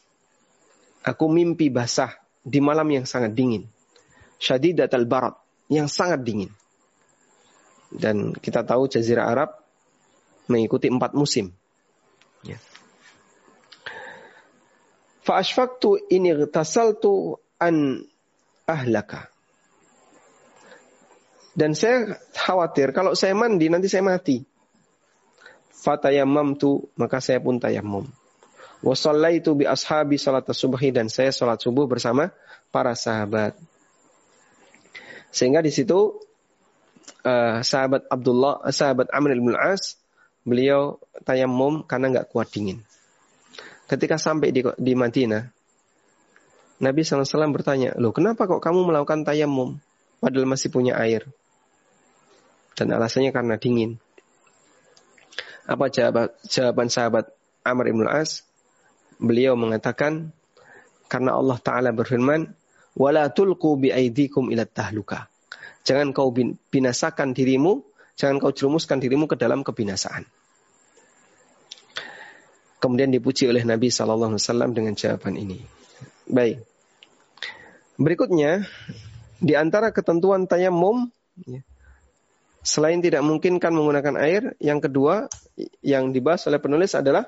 [1.07, 2.11] Aku mimpi basah
[2.42, 3.66] di malam yang sangat dingin.
[4.42, 5.38] Syadidat al-barat,
[5.71, 6.51] yang sangat dingin.
[7.90, 9.51] Dan kita tahu Jazirah Arab
[10.51, 11.55] mengikuti empat musim.
[12.42, 12.59] Ya.
[15.23, 18.07] Fa ashfaqtu in igtasaltu an
[18.66, 19.31] ahlaka.
[21.57, 24.45] Dan saya khawatir kalau saya mandi nanti saya mati.
[26.59, 28.11] Tu maka saya pun tayammum.
[28.83, 28.94] Wa
[29.33, 32.35] itu bi ashabi salat subuhi dan saya salat subuh bersama
[32.75, 33.57] para sahabat.
[35.33, 36.16] Sehingga di situ
[37.27, 39.96] uh, sahabat Abdullah, sahabat Amr bin As,
[40.46, 42.81] beliau tayammum karena nggak kuat dingin.
[43.87, 45.46] Ketika sampai di, di Madinah,
[46.77, 49.81] Nabi SAW bertanya, loh kenapa kok kamu melakukan tayammum?
[50.20, 51.25] Padahal masih punya air.
[52.77, 53.96] Dan alasannya karena dingin.
[55.67, 57.27] Apa jawaban, jawaban sahabat
[57.67, 58.47] Amr ibn As?
[59.19, 60.31] Beliau mengatakan,
[61.11, 62.55] karena Allah Ta'ala berfirman,
[62.95, 65.27] wala tulqu bi aidikum ila tahluka.
[65.83, 66.31] Jangan kau
[66.71, 67.83] binasakan dirimu,
[68.15, 70.27] jangan kau jerumuskan dirimu ke dalam kebinasaan.
[72.79, 75.59] Kemudian dipuji oleh Nabi Shallallahu Alaihi Wasallam dengan jawaban ini.
[76.29, 76.63] Baik.
[77.97, 78.69] Berikutnya,
[79.41, 81.09] di antara ketentuan tayamum,
[81.49, 81.65] ya,
[82.67, 85.31] Selain tidak mungkin kan menggunakan air, yang kedua
[85.81, 87.25] yang dibahas oleh penulis adalah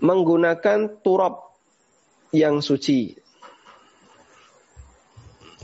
[0.00, 1.56] menggunakan turab
[2.32, 3.16] yang suci.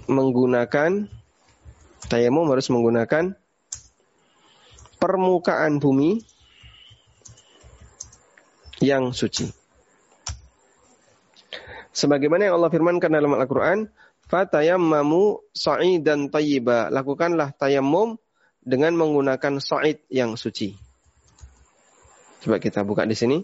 [0.06, 1.10] Menggunakan
[2.06, 3.34] tayamum harus menggunakan
[5.02, 6.22] permukaan bumi
[8.80, 9.50] yang suci.
[11.96, 13.88] Sebagaimana yang Allah firmankan dalam Al-Quran,
[14.26, 16.92] Fatayammamu sa'idan tayyiba.
[16.92, 18.18] Lakukanlah tayammum
[18.66, 20.74] dengan menggunakan sa'id yang suci.
[22.42, 23.38] Coba kita buka di sini.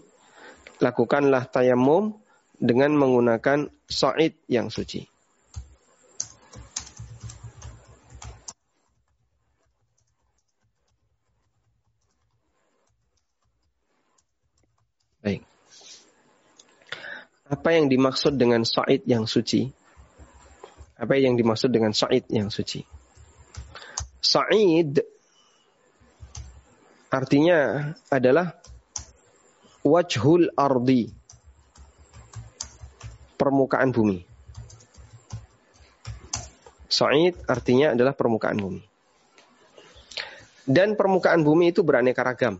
[0.83, 2.19] Lakukanlah tayammum
[2.59, 5.07] dengan menggunakan sa'id yang suci.
[15.23, 15.47] Baik.
[17.47, 19.71] Apa yang dimaksud dengan sa'id yang suci?
[20.99, 22.83] Apa yang dimaksud dengan sa'id yang suci?
[24.19, 25.12] Sa'id
[27.13, 28.57] artinya adalah
[29.85, 31.13] wajhul ardi.
[33.37, 34.25] Permukaan bumi.
[36.89, 38.81] Sa'id artinya adalah permukaan bumi.
[40.63, 42.57] Dan permukaan bumi itu beraneka ragam.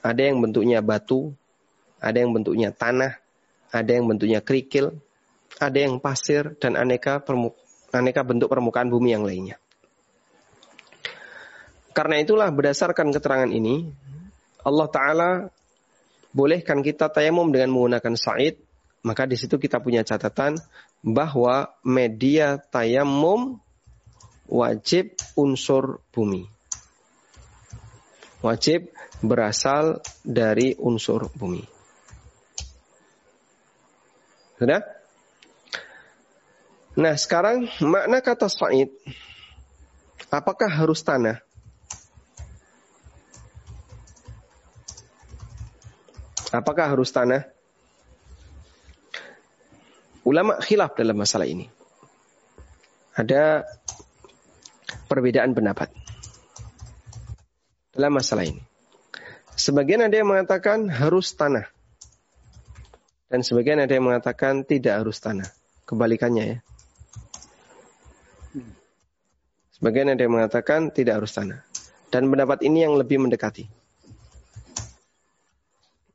[0.00, 1.30] Ada yang bentuknya batu,
[2.00, 3.20] ada yang bentuknya tanah,
[3.70, 4.96] ada yang bentuknya kerikil,
[5.60, 7.20] ada yang pasir dan aneka
[7.92, 9.60] aneka bentuk permukaan bumi yang lainnya.
[11.94, 13.86] Karena itulah berdasarkan keterangan ini,
[14.66, 15.30] Allah Ta'ala
[16.34, 18.58] bolehkan kita tayamum dengan menggunakan sa'id,
[19.06, 20.58] maka di situ kita punya catatan
[21.06, 23.62] bahwa media tayamum
[24.50, 26.50] wajib unsur bumi.
[28.42, 28.90] Wajib
[29.22, 31.62] berasal dari unsur bumi.
[34.58, 34.82] Sudah?
[36.98, 38.90] Nah sekarang makna kata sa'id,
[40.34, 41.38] apakah harus tanah?
[46.54, 47.50] Apakah harus tanah?
[50.22, 51.66] Ulama khilaf dalam masalah ini.
[53.18, 53.66] Ada
[55.10, 55.90] perbedaan pendapat
[57.90, 58.62] dalam masalah ini.
[59.54, 61.66] Sebagian ada yang mengatakan harus tanah.
[63.30, 65.46] Dan sebagian ada yang mengatakan tidak harus tanah.
[65.86, 66.58] Kebalikannya ya.
[69.74, 71.66] Sebagian ada yang mengatakan tidak harus tanah.
[72.14, 73.83] Dan pendapat ini yang lebih mendekati.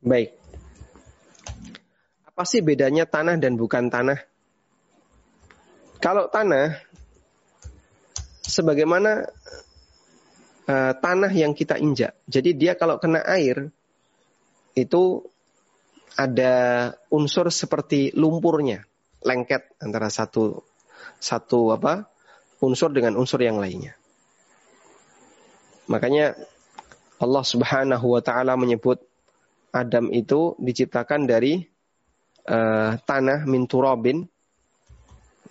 [0.00, 0.32] Baik.
[2.24, 4.16] Apa sih bedanya tanah dan bukan tanah?
[6.00, 6.80] Kalau tanah,
[8.40, 9.28] sebagaimana
[10.64, 12.16] uh, tanah yang kita injak.
[12.24, 13.68] Jadi dia kalau kena air,
[14.72, 15.20] itu
[16.16, 16.54] ada
[17.12, 18.88] unsur seperti lumpurnya,
[19.20, 20.64] lengket antara satu
[21.20, 22.08] satu apa
[22.64, 24.00] unsur dengan unsur yang lainnya.
[25.92, 26.32] Makanya
[27.20, 29.09] Allah Subhanahu wa taala menyebut
[29.70, 31.62] Adam itu diciptakan dari
[32.50, 34.26] uh, tanah min turabin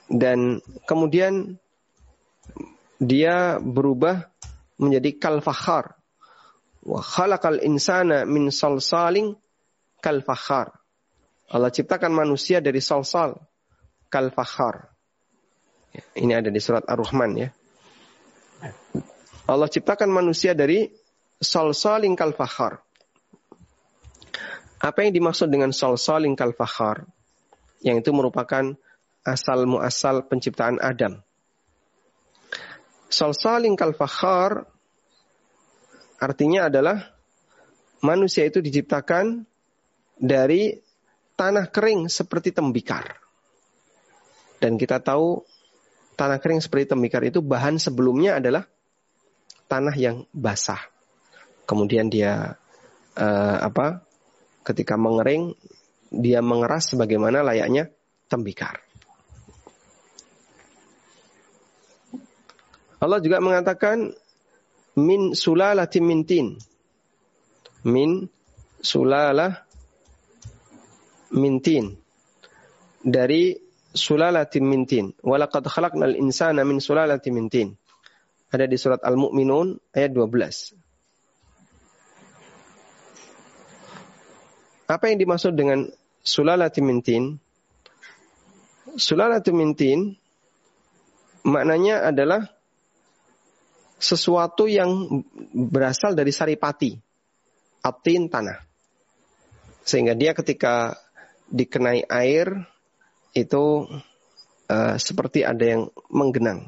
[0.09, 1.55] dan kemudian
[2.99, 4.27] dia berubah
[4.79, 5.95] menjadi kalfahar.
[6.83, 9.35] Khalaqal insana min salsaling
[10.03, 10.75] kalfahar.
[11.49, 13.39] Allah ciptakan manusia dari salsal
[14.11, 14.89] kalfahar.
[16.15, 17.49] Ini ada di surat Ar-Rahman ya.
[19.49, 20.85] Allah ciptakan manusia dari
[21.41, 22.85] salsaling kal fakhar.
[24.79, 27.03] Apa yang dimaksud dengan salsaling kal fakhar?
[27.83, 28.75] Yang itu merupakan
[29.27, 31.19] asal muasal penciptaan Adam.
[33.11, 34.63] Salsaling kal fakhar
[36.19, 37.11] artinya adalah
[37.99, 39.43] manusia itu diciptakan
[40.19, 40.75] dari
[41.35, 43.19] tanah kering seperti tembikar.
[44.59, 45.43] Dan kita tahu
[46.19, 48.67] tanah kering seperti tembikar itu bahan sebelumnya adalah
[49.71, 50.79] tanah yang basah.
[51.63, 52.59] Kemudian dia
[53.15, 54.08] uh, apa?
[54.69, 55.57] Ketika mengering,
[56.13, 57.89] dia mengeras sebagaimana layaknya
[58.29, 58.77] tembikar.
[63.01, 64.13] Allah juga mengatakan
[64.93, 66.47] min sulalatin mintin.
[67.81, 68.29] Min
[68.77, 69.65] sulalah
[71.33, 71.97] mintin.
[73.01, 73.57] Dari
[73.89, 75.17] sulalatin mintin.
[75.25, 77.73] Walaqad khalaqnal insana min sulalatin mintin.
[78.53, 80.88] Ada di surat Al-Mu'minun ayat 12.
[84.89, 85.85] Apa yang dimaksud dengan
[86.25, 87.37] sulalatin mintin?
[88.97, 89.99] Sulalatin mintin
[91.45, 92.49] maknanya adalah
[94.01, 95.21] sesuatu yang
[95.53, 96.97] berasal dari saripati,
[97.85, 98.65] atin tanah.
[99.85, 100.97] Sehingga dia ketika
[101.53, 102.65] dikenai air
[103.37, 103.85] itu
[104.73, 106.65] uh, seperti ada yang menggenang.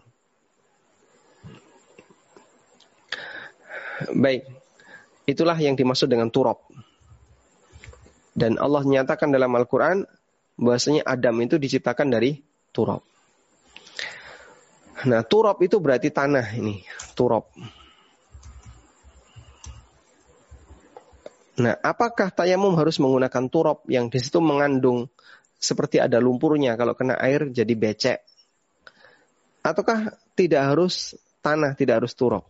[4.13, 4.45] Baik,
[5.25, 6.61] itulah yang dimaksud dengan turab.
[8.31, 10.07] Dan Allah nyatakan dalam Al-Quran
[10.55, 12.39] bahwasanya Adam itu diciptakan dari
[12.71, 13.03] turab.
[15.01, 16.85] Nah, turab itu berarti tanah ini,
[17.17, 17.49] turab.
[21.61, 25.09] Nah, apakah tayamum harus menggunakan turab yang di situ mengandung
[25.61, 28.19] seperti ada lumpurnya kalau kena air jadi becek?
[29.61, 32.45] Ataukah tidak harus tanah, tidak harus turab?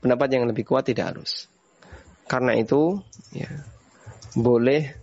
[0.00, 1.48] Pendapat yang lebih kuat tidak harus.
[2.24, 3.00] Karena itu,
[3.32, 3.48] ya,
[4.34, 4.94] boleh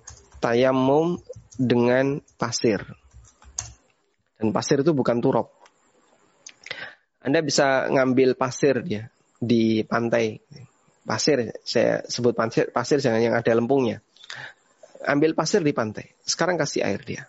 [0.43, 1.19] tayamum
[1.55, 2.83] dengan pasir.
[4.35, 5.47] Dan pasir itu bukan turab.
[7.21, 9.05] Anda bisa ngambil pasir ya
[9.37, 10.41] di pantai
[11.05, 14.01] pasir, saya sebut pasir, pasir jangan yang ada lempungnya.
[15.01, 16.13] Ambil pasir di pantai.
[16.21, 17.25] Sekarang kasih air dia.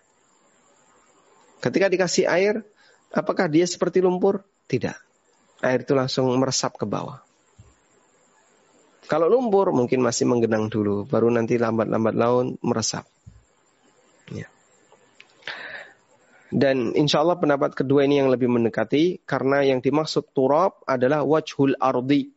[1.64, 2.60] Ketika dikasih air,
[3.12, 4.44] apakah dia seperti lumpur?
[4.68, 4.96] Tidak.
[5.64, 7.24] Air itu langsung meresap ke bawah.
[9.12, 13.04] Kalau lumpur mungkin masih menggenang dulu, baru nanti lambat-lambat laun meresap.
[14.32, 14.48] Ya.
[16.48, 21.76] Dan insya Allah pendapat kedua ini yang lebih mendekati karena yang dimaksud turab adalah wajhul
[21.76, 22.32] ardi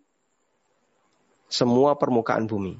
[1.47, 2.75] semua permukaan bumi.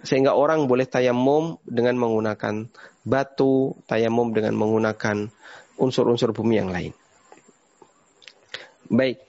[0.00, 2.64] Sehingga orang boleh tayamum dengan menggunakan
[3.04, 5.28] batu, tayamum dengan menggunakan
[5.76, 6.96] unsur-unsur bumi yang lain.
[8.88, 9.20] Baik.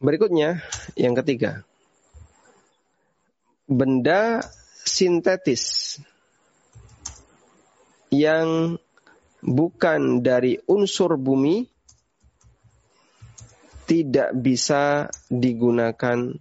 [0.00, 0.64] Berikutnya,
[0.96, 1.68] yang ketiga.
[3.64, 4.44] Benda
[4.84, 5.96] sintetis
[8.12, 8.76] yang
[9.40, 11.64] bukan dari unsur bumi
[13.84, 16.32] tidak bisa digunakan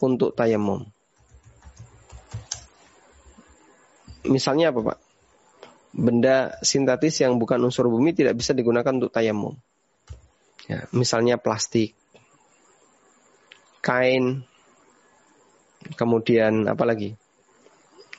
[0.00, 0.84] untuk tayamum.
[4.26, 4.98] Misalnya apa Pak?
[5.96, 9.56] Benda sintetis yang bukan unsur bumi tidak bisa digunakan untuk tayamum.
[10.66, 11.94] Ya, misalnya plastik,
[13.80, 14.42] kain,
[15.94, 17.14] kemudian apa lagi?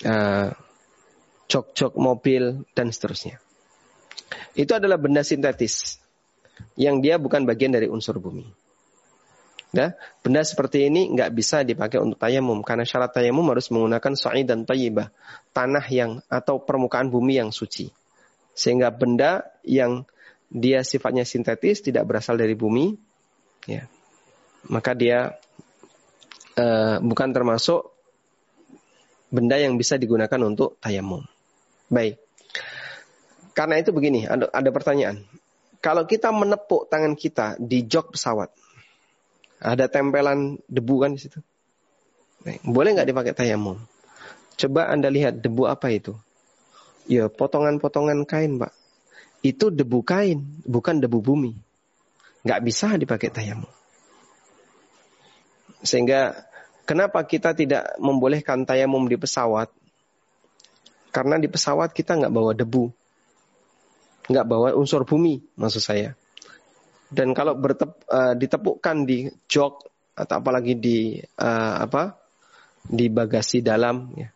[0.06, 0.54] Uh,
[1.48, 3.42] jok-jok mobil dan seterusnya.
[4.54, 5.98] Itu adalah benda sintetis
[6.76, 8.46] yang dia bukan bagian dari unsur bumi.
[9.76, 14.48] Ya, benda seperti ini nggak bisa dipakai untuk tayamum karena syarat tayamum harus menggunakan sa'i
[14.48, 15.12] dan tayyibah,
[15.52, 17.92] tanah yang atau permukaan bumi yang suci.
[18.56, 20.08] Sehingga benda yang
[20.48, 22.96] dia sifatnya sintetis tidak berasal dari bumi,
[23.68, 23.92] ya,
[24.72, 25.36] maka dia
[26.58, 27.94] uh, bukan termasuk
[29.30, 31.24] benda yang bisa digunakan untuk tayamum.
[31.88, 32.20] Baik.
[33.56, 35.26] Karena itu begini, ada, ada pertanyaan.
[35.82, 38.50] Kalau kita menepuk tangan kita di jok pesawat,
[39.62, 41.40] ada tempelan debu kan di situ.
[42.62, 43.82] Boleh nggak dipakai tayamum?
[44.58, 46.18] Coba Anda lihat debu apa itu?
[47.10, 48.74] Ya potongan-potongan kain, Pak.
[49.42, 51.54] Itu debu kain, bukan debu bumi.
[52.46, 53.70] Nggak bisa dipakai tayamum.
[55.82, 56.48] Sehingga
[56.88, 59.70] kenapa kita tidak membolehkan tayamum di pesawat?
[61.14, 62.90] Karena di pesawat kita nggak bawa debu.
[64.28, 66.14] Nggak bawa unsur bumi, maksud saya.
[67.08, 72.20] Dan kalau bertep, uh, ditepukkan di jok atau apalagi di uh, apa
[72.84, 74.28] di bagasi dalam ya,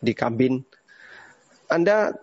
[0.00, 0.64] di kabin,
[1.68, 2.16] Anda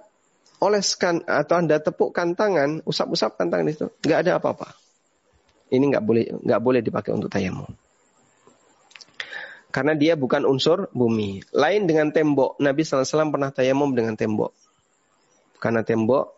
[0.57, 4.73] oleskan atau Anda tepukkan tangan, usap-usapkan tangan itu, nggak ada apa-apa.
[5.69, 7.69] Ini nggak boleh nggak boleh dipakai untuk tayamum.
[9.73, 11.41] Karena dia bukan unsur bumi.
[11.49, 12.61] Lain dengan tembok.
[12.61, 14.53] Nabi SAW pernah tayamum dengan tembok.
[15.57, 16.29] Karena tembok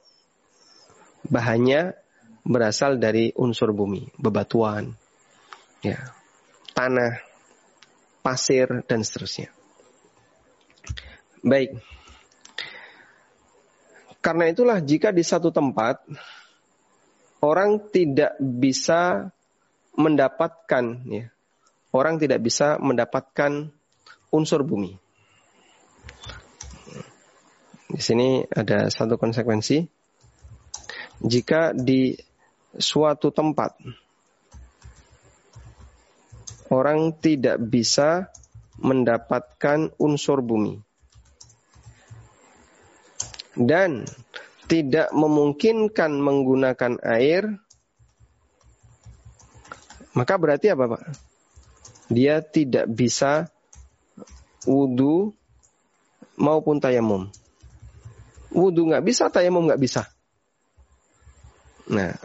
[1.28, 2.00] bahannya
[2.48, 4.94] berasal dari unsur bumi, bebatuan,
[5.84, 5.98] ya,
[6.78, 7.20] tanah,
[8.24, 9.50] pasir dan seterusnya.
[11.44, 11.76] Baik.
[14.24, 16.02] Karena itulah jika di satu tempat
[17.46, 19.30] orang tidak bisa
[19.94, 21.35] mendapatkan ya,
[21.96, 23.72] orang tidak bisa mendapatkan
[24.36, 25.00] unsur bumi.
[27.88, 29.88] Di sini ada satu konsekuensi.
[31.24, 32.12] Jika di
[32.76, 33.80] suatu tempat
[36.76, 38.28] orang tidak bisa
[38.84, 40.76] mendapatkan unsur bumi
[43.56, 44.04] dan
[44.68, 47.56] tidak memungkinkan menggunakan air,
[50.12, 51.25] maka berarti apa, Pak?
[52.10, 53.50] Dia tidak bisa
[54.66, 55.34] wudhu
[56.38, 57.30] maupun tayamum.
[58.54, 60.08] Wudhu nggak bisa, tayamum nggak bisa.
[61.92, 62.18] Nah,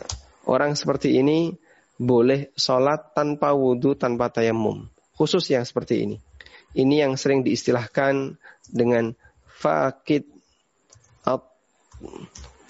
[0.49, 1.53] orang seperti ini
[2.01, 4.89] boleh sholat tanpa wudhu, tanpa tayamum.
[5.17, 6.17] Khusus yang seperti ini.
[6.71, 8.39] Ini yang sering diistilahkan
[8.71, 9.13] dengan
[9.45, 10.25] fakid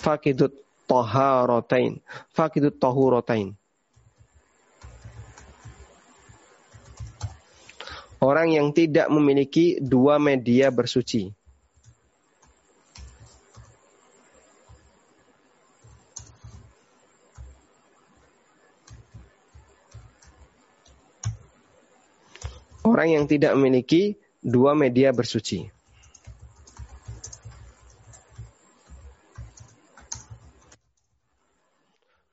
[0.01, 0.57] fakidut
[0.89, 2.01] toharotain.
[2.33, 3.60] Fakidut tohurotain.
[8.21, 11.33] Orang yang tidak memiliki dua media bersuci.
[22.85, 25.73] Orang yang tidak memiliki dua media bersuci.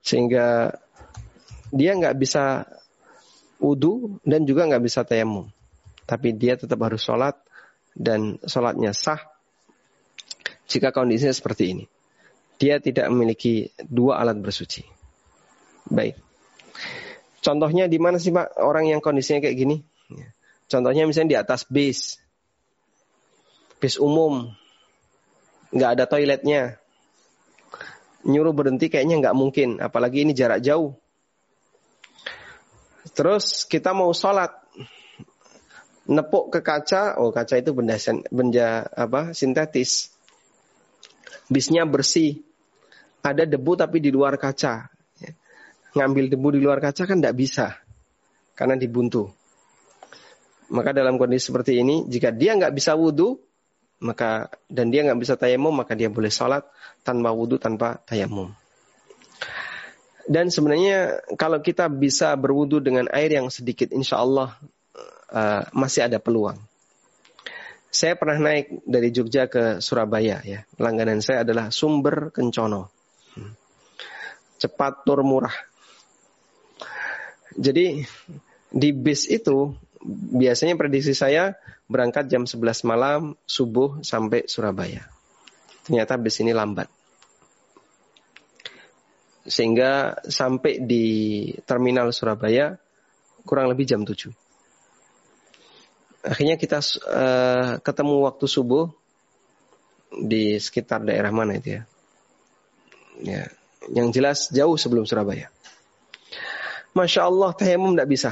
[0.03, 0.75] Sehingga
[1.71, 2.67] dia nggak bisa
[3.63, 5.47] wudhu dan juga nggak bisa tayamum
[6.07, 7.35] tapi dia tetap harus sholat
[7.91, 9.19] dan sholatnya sah
[10.71, 11.85] jika kondisinya seperti ini.
[12.57, 14.81] Dia tidak memiliki dua alat bersuci.
[15.91, 16.17] Baik.
[17.43, 19.77] Contohnya di mana sih Pak orang yang kondisinya kayak gini?
[20.67, 22.19] Contohnya misalnya di atas bis.
[23.77, 24.51] Bis umum.
[25.71, 26.61] Nggak ada toiletnya.
[28.27, 29.79] Nyuruh berhenti kayaknya nggak mungkin.
[29.79, 30.97] Apalagi ini jarak jauh.
[33.15, 34.66] Terus kita mau sholat
[36.07, 37.99] nepuk ke kaca, oh kaca itu benda
[38.31, 40.11] benda apa sintetis.
[41.51, 42.43] Bisnya bersih.
[43.23, 44.87] Ada debu tapi di luar kaca.
[45.95, 47.75] Ngambil debu di luar kaca kan tidak bisa.
[48.55, 49.27] Karena dibuntu.
[50.67, 53.39] Maka dalam kondisi seperti ini, jika dia nggak bisa wudhu,
[54.03, 56.67] maka dan dia nggak bisa tayamum, maka dia boleh sholat
[57.07, 58.51] tanpa wudhu, tanpa tayamum.
[60.27, 64.59] Dan sebenarnya kalau kita bisa berwudhu dengan air yang sedikit, insya Allah
[65.31, 66.57] uh, masih ada peluang.
[67.87, 70.61] Saya pernah naik dari Jogja ke Surabaya ya.
[70.77, 72.91] Langganan saya adalah Sumber Kencono.
[73.33, 73.55] Hmm.
[74.59, 75.55] Cepat tur murah.
[77.57, 78.05] Jadi
[78.69, 79.73] di bis itu
[80.37, 81.57] biasanya prediksi saya
[81.89, 85.07] berangkat jam 11 malam subuh sampai Surabaya.
[85.87, 86.91] Ternyata bis ini lambat.
[89.47, 91.05] Sehingga sampai di
[91.63, 92.75] terminal Surabaya
[93.47, 94.46] kurang lebih jam 7.
[96.27, 98.91] Akhirnya kita uh, ketemu waktu subuh
[100.11, 101.83] di sekitar daerah mana itu ya?
[103.17, 103.43] Ya,
[103.89, 105.47] yang jelas jauh sebelum Surabaya.
[106.91, 108.31] Masya Allah, tayamum tidak bisa.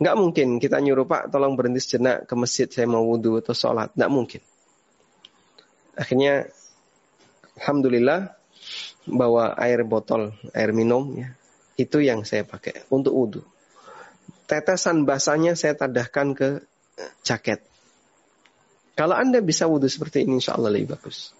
[0.00, 3.92] Nggak mungkin kita nyuruh Pak, tolong berhenti sejenak ke masjid, saya mau wudhu atau sholat.
[3.92, 4.42] Nggak mungkin.
[5.96, 6.48] Akhirnya,
[7.60, 8.36] Alhamdulillah,
[9.08, 11.32] bawa air botol, air minum, ya,
[11.76, 13.42] itu yang saya pakai untuk wudhu.
[14.46, 16.48] Tetesan basahnya saya tadahkan ke
[17.22, 17.60] jaket.
[18.96, 21.36] Kalau Anda bisa wudhu seperti ini, insya Allah lebih bagus.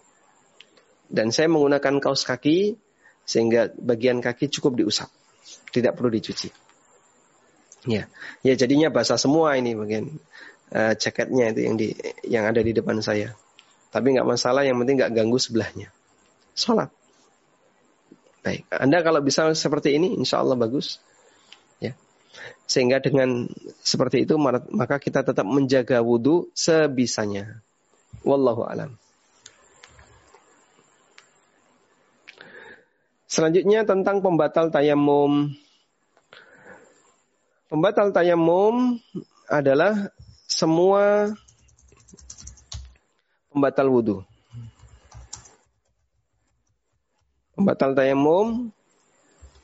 [1.09, 2.77] Dan saya menggunakan kaos kaki,
[3.25, 5.09] sehingga bagian kaki cukup diusap.
[5.73, 6.53] Tidak perlu dicuci.
[7.87, 8.11] Ya,
[8.43, 10.11] ya jadinya basah semua ini bagian
[10.75, 11.89] uh, jaketnya itu yang di
[12.27, 13.33] yang ada di depan saya.
[13.95, 15.89] Tapi nggak masalah, yang penting nggak ganggu sebelahnya.
[16.53, 16.91] Sholat.
[18.43, 20.99] Baik, Anda kalau bisa seperti ini, insya Allah bagus.
[22.67, 23.47] Sehingga dengan
[23.81, 24.35] seperti itu
[24.75, 27.63] maka kita tetap menjaga wudhu sebisanya.
[28.27, 28.99] Wallahu alam.
[33.27, 35.53] Selanjutnya tentang pembatal tayamum.
[37.67, 39.03] Pembatal tayamum
[39.51, 40.11] adalah
[40.47, 41.35] semua
[43.51, 44.23] pembatal wudhu.
[47.59, 48.71] Pembatal tayamum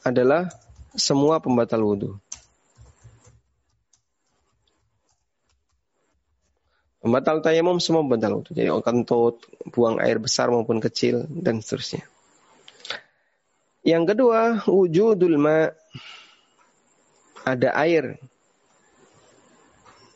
[0.02, 0.50] adalah
[0.98, 2.18] semua pembatal wudhu.
[7.03, 8.55] Pembatal tayamum semua pembatal wudhu.
[8.55, 9.42] Jadi kentut,
[9.74, 12.07] buang air besar maupun kecil dan seterusnya.
[13.82, 15.66] Yang kedua, wujudul ma
[17.42, 18.22] ada air.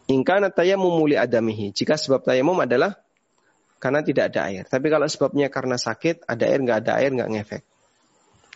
[0.07, 1.75] Ingkana tayamum muli adamihi.
[1.75, 2.95] Jika sebab tayamum adalah
[3.83, 4.63] karena tidak ada air.
[4.71, 7.63] Tapi kalau sebabnya karena sakit, ada air nggak ada air nggak ngefek.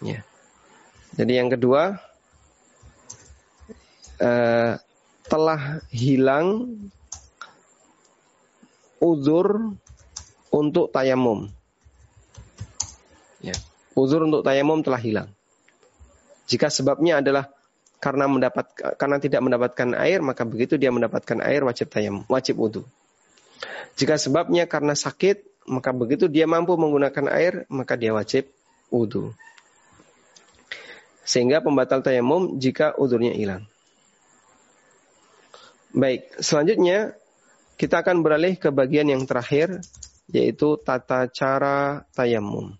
[0.06, 0.22] Ya.
[1.18, 1.98] Jadi yang kedua
[4.22, 4.72] uh,
[5.26, 6.78] telah hilang
[9.00, 9.74] uzur
[10.52, 11.48] untuk tayamum.
[13.40, 13.56] Ya.
[13.96, 15.28] Uzur untuk tayamum telah hilang.
[16.46, 17.48] Jika sebabnya adalah
[18.00, 22.84] karena mendapat karena tidak mendapatkan air, maka begitu dia mendapatkan air wajib tayamum, wajib wudhu.
[23.96, 28.48] Jika sebabnya karena sakit, maka begitu dia mampu menggunakan air, maka dia wajib
[28.88, 29.36] wudhu.
[31.24, 33.68] Sehingga pembatal tayamum jika udurnya hilang.
[35.92, 37.19] Baik, selanjutnya
[37.80, 39.80] kita akan beralih ke bagian yang terakhir,
[40.28, 42.76] yaitu tata cara tayamum.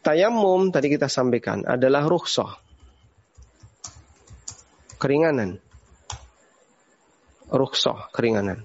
[0.00, 2.56] Tayamum tadi kita sampaikan adalah rukhsah.
[4.96, 5.60] Keringanan
[7.52, 8.64] rukhsah, keringanan.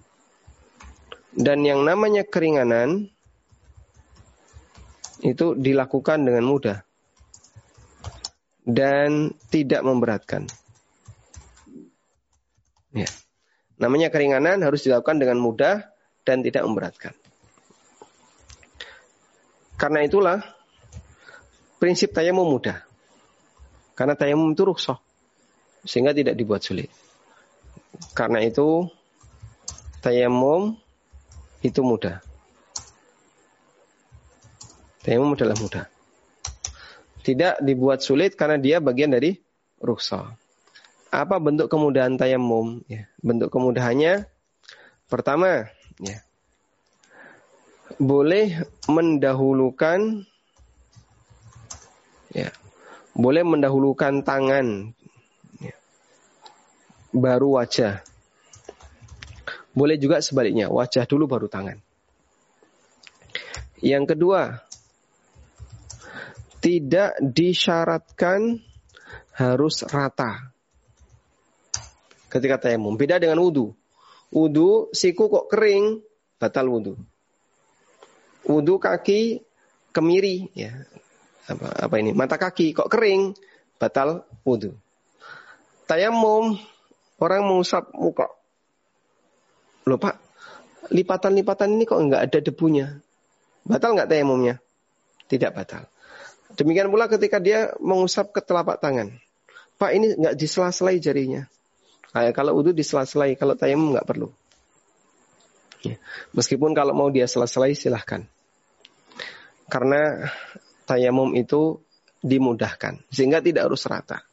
[1.35, 3.11] Dan yang namanya keringanan
[5.21, 6.79] itu dilakukan dengan mudah
[8.63, 10.47] dan tidak memberatkan.
[12.97, 13.09] Ya.
[13.77, 15.85] Namanya keringanan harus dilakukan dengan mudah
[16.25, 17.13] dan tidak memberatkan.
[19.77, 20.41] Karena itulah
[21.77, 22.81] prinsip tayamum mudah.
[23.93, 24.97] Karena tayamum itu rukhsah.
[25.85, 26.89] Sehingga tidak dibuat sulit.
[28.17, 28.89] Karena itu
[30.01, 30.73] tayamum
[31.61, 32.25] itu mudah.
[35.05, 35.85] Tayamum adalah mudah.
[37.21, 39.37] Tidak dibuat sulit karena dia bagian dari
[39.77, 40.33] ruksa.
[41.09, 42.83] Apa bentuk kemudahan tayamum?
[42.91, 44.27] Ya, bentuk kemudahannya
[45.07, 45.71] pertama,
[46.03, 46.19] ya,
[47.95, 50.27] boleh mendahulukan
[52.35, 52.51] ya,
[53.15, 54.91] boleh mendahulukan tangan
[57.15, 58.03] baru wajah.
[59.77, 61.77] Boleh juga sebaliknya, wajah dulu baru tangan.
[63.77, 64.65] Yang kedua,
[66.57, 68.57] tidak disyaratkan
[69.37, 70.56] harus rata.
[72.37, 73.73] Ketika tayamum, beda dengan wudhu.
[74.29, 76.05] Wudhu, siku kok kering,
[76.37, 76.93] batal wudhu.
[78.45, 79.41] Wudhu kaki
[79.89, 80.85] kemiri, ya
[81.49, 83.33] apa, apa ini mata kaki kok kering,
[83.81, 84.77] batal wudhu.
[85.89, 86.59] Tayamum
[87.17, 88.29] Orang mengusap muka.
[89.89, 90.21] Loh pak,
[90.93, 93.01] lipatan-lipatan ini kok nggak ada debunya.
[93.65, 94.61] Batal nggak tayamumnya?
[95.25, 95.89] Tidak batal.
[96.53, 99.17] Demikian pula ketika dia mengusap ke telapak tangan.
[99.81, 101.49] Pak ini nggak disela-selai jarinya.
[102.15, 104.31] Nah, kalau wudhu disela-selai, kalau tayamum nggak perlu.
[105.85, 105.97] Ya.
[106.33, 108.25] Meskipun kalau mau dia sela-selai silahkan.
[109.67, 110.31] Karena
[110.87, 111.83] tayamum itu
[112.23, 113.03] dimudahkan.
[113.11, 114.23] Sehingga tidak harus rata.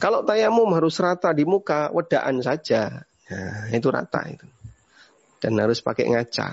[0.00, 3.06] Kalau tayamum harus rata di muka, wedaan saja.
[3.30, 4.46] Nah, itu rata itu.
[5.40, 6.48] Dan harus pakai ngaca.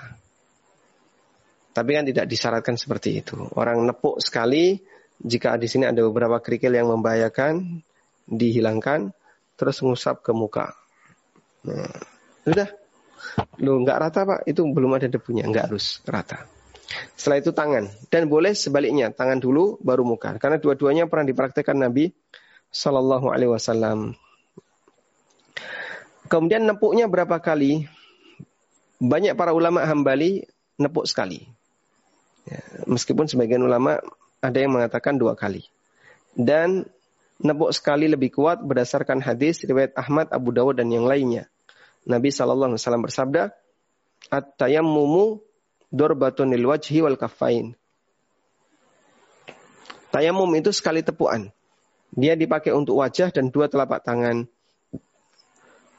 [1.76, 3.38] Tapi kan tidak disyaratkan seperti itu.
[3.54, 4.82] Orang nepuk sekali,
[5.22, 7.86] jika di sini ada beberapa kerikil yang membahayakan,
[8.26, 9.14] dihilangkan,
[9.58, 10.78] terus ngusap ke muka.
[11.66, 11.97] Nah,
[12.45, 12.70] sudah.
[13.60, 16.45] Lu nggak rata pak, itu belum ada debunya, nggak harus rata.
[17.18, 22.16] Setelah itu tangan dan boleh sebaliknya tangan dulu baru muka karena dua-duanya pernah dipraktekkan Nabi
[22.72, 24.16] Sallallahu Alaihi Wasallam.
[26.32, 27.88] Kemudian nepuknya berapa kali?
[29.03, 30.47] Banyak para ulama hambali
[30.80, 31.43] nepuk sekali.
[32.47, 33.99] Ya, meskipun sebagian ulama
[34.39, 35.68] ada yang mengatakan dua kali.
[36.36, 36.88] Dan
[37.42, 41.50] nepuk sekali lebih kuat berdasarkan hadis riwayat Ahmad, Abu Dawud dan yang lainnya.
[42.08, 43.52] Nabi Shallallahu Alaihi Wasallam bersabda,
[44.32, 45.44] "At-tayammumu
[45.92, 47.76] wajhi wal kafain."
[50.08, 51.52] Tayamum itu sekali tepuan.
[52.16, 54.48] Dia dipakai untuk wajah dan dua telapak tangan.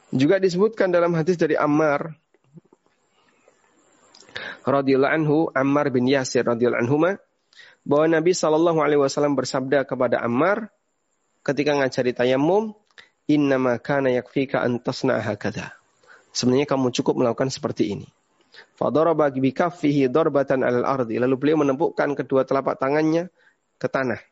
[0.09, 2.17] Juga disebutkan dalam hadis dari Ammar
[4.65, 6.97] radhiyallahu anhu, Ammar bin Yasir radhiyallahu anhu
[7.85, 10.73] bahwa Nabi Shallallahu alaihi wasallam bersabda kepada Ammar
[11.43, 12.75] ketika ngajari tayamum,
[13.29, 15.75] "Innama kana yakfika an tasna'a hakadha."
[16.33, 18.09] Sebenarnya kamu cukup melakukan seperti ini.
[18.79, 21.19] Fadaraba bi kaffihi darbatan 'alal ardi.
[21.19, 23.31] Lalu beliau menempukkan kedua telapak tangannya
[23.79, 24.23] ke tanah.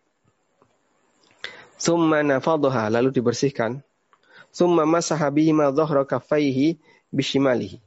[1.76, 3.84] Summa nafadhaha lalu dibersihkan.
[4.48, 6.80] Summa masaha bihima dhahra kaffaihi
[7.12, 7.84] bishimalihi.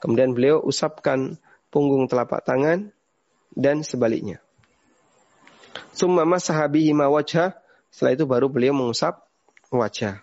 [0.00, 1.36] Kemudian beliau usapkan
[1.68, 2.88] punggung telapak tangan
[3.52, 4.40] dan sebaliknya.
[5.92, 7.56] Summa masaha bihima wajha.
[7.96, 9.24] Setelah itu baru beliau mengusap
[9.72, 10.20] wajah.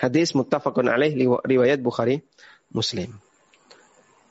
[0.00, 1.12] Hadis muttafaqun alaih
[1.44, 2.24] riwayat Bukhari
[2.72, 3.12] Muslim.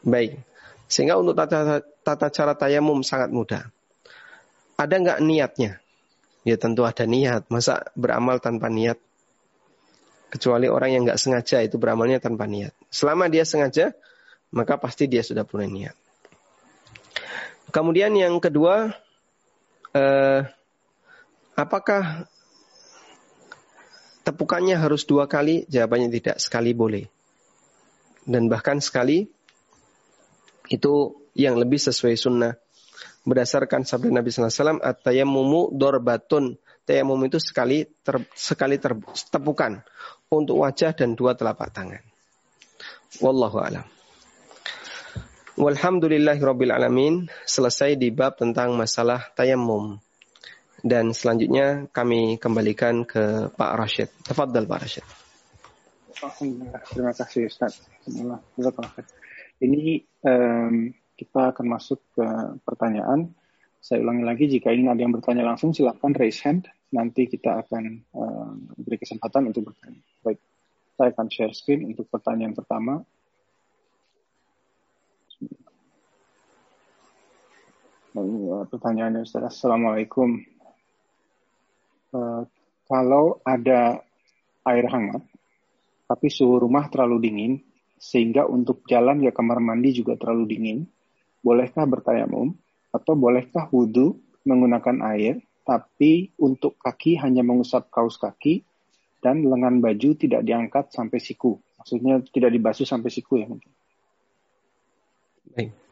[0.02, 0.42] Baik.
[0.90, 3.70] Sehingga untuk tata, tata cara tayamum sangat mudah.
[4.74, 5.78] Ada nggak niatnya?
[6.42, 7.46] Ya tentu ada niat.
[7.54, 8.98] Masa beramal tanpa niat?
[10.34, 12.74] Kecuali orang yang nggak sengaja itu beramalnya tanpa niat.
[12.90, 13.94] Selama dia sengaja,
[14.50, 15.96] maka pasti dia sudah punya niat.
[17.70, 18.98] Kemudian yang kedua,
[19.94, 20.57] eh,
[21.58, 22.30] apakah
[24.22, 25.66] tepukannya harus dua kali?
[25.66, 27.10] Jawabannya tidak, sekali boleh.
[28.24, 29.26] Dan bahkan sekali
[30.70, 30.94] itu
[31.34, 32.54] yang lebih sesuai sunnah.
[33.28, 36.56] Berdasarkan sabda Nabi SAW, at-tayammumu dorbatun.
[36.88, 38.96] Tayamum itu sekali ter, sekali ter,
[39.28, 39.84] tepukan
[40.32, 42.00] untuk wajah dan dua telapak tangan.
[43.20, 43.84] Wallahu alam.
[45.60, 47.28] Walhamdulillahirabbil alamin.
[47.44, 50.00] Selesai di bab tentang masalah tayamum.
[50.84, 54.10] Dan selanjutnya kami kembalikan ke Pak Rashid.
[54.22, 55.06] Tafadhal Pak Rashid.
[56.94, 57.82] Terima kasih Ustaz.
[59.58, 62.26] Ini um, kita akan masuk ke
[62.62, 63.34] pertanyaan.
[63.82, 66.70] Saya ulangi lagi, jika ingin ada yang bertanya langsung, silakan raise hand.
[66.94, 70.02] Nanti kita akan uh, beri kesempatan untuk bertanya.
[70.26, 70.42] Baik,
[70.98, 73.02] saya akan share screen untuk pertanyaan pertama.
[78.74, 80.57] Pertanyaannya Ustaz, Assalamualaikum.
[82.12, 82.48] Uh,
[82.88, 84.00] kalau ada
[84.64, 85.24] air hangat,
[86.08, 87.54] tapi suhu rumah terlalu dingin,
[88.00, 90.80] sehingga untuk jalan ke kamar mandi juga terlalu dingin,
[91.44, 92.56] bolehkah bertayamum
[92.96, 94.16] atau bolehkah wudhu
[94.48, 98.64] menggunakan air, tapi untuk kaki hanya mengusap kaus kaki
[99.20, 101.60] dan lengan baju tidak diangkat sampai siku.
[101.76, 103.72] Maksudnya tidak dibasuh sampai siku ya mungkin.
[105.52, 105.87] Baik.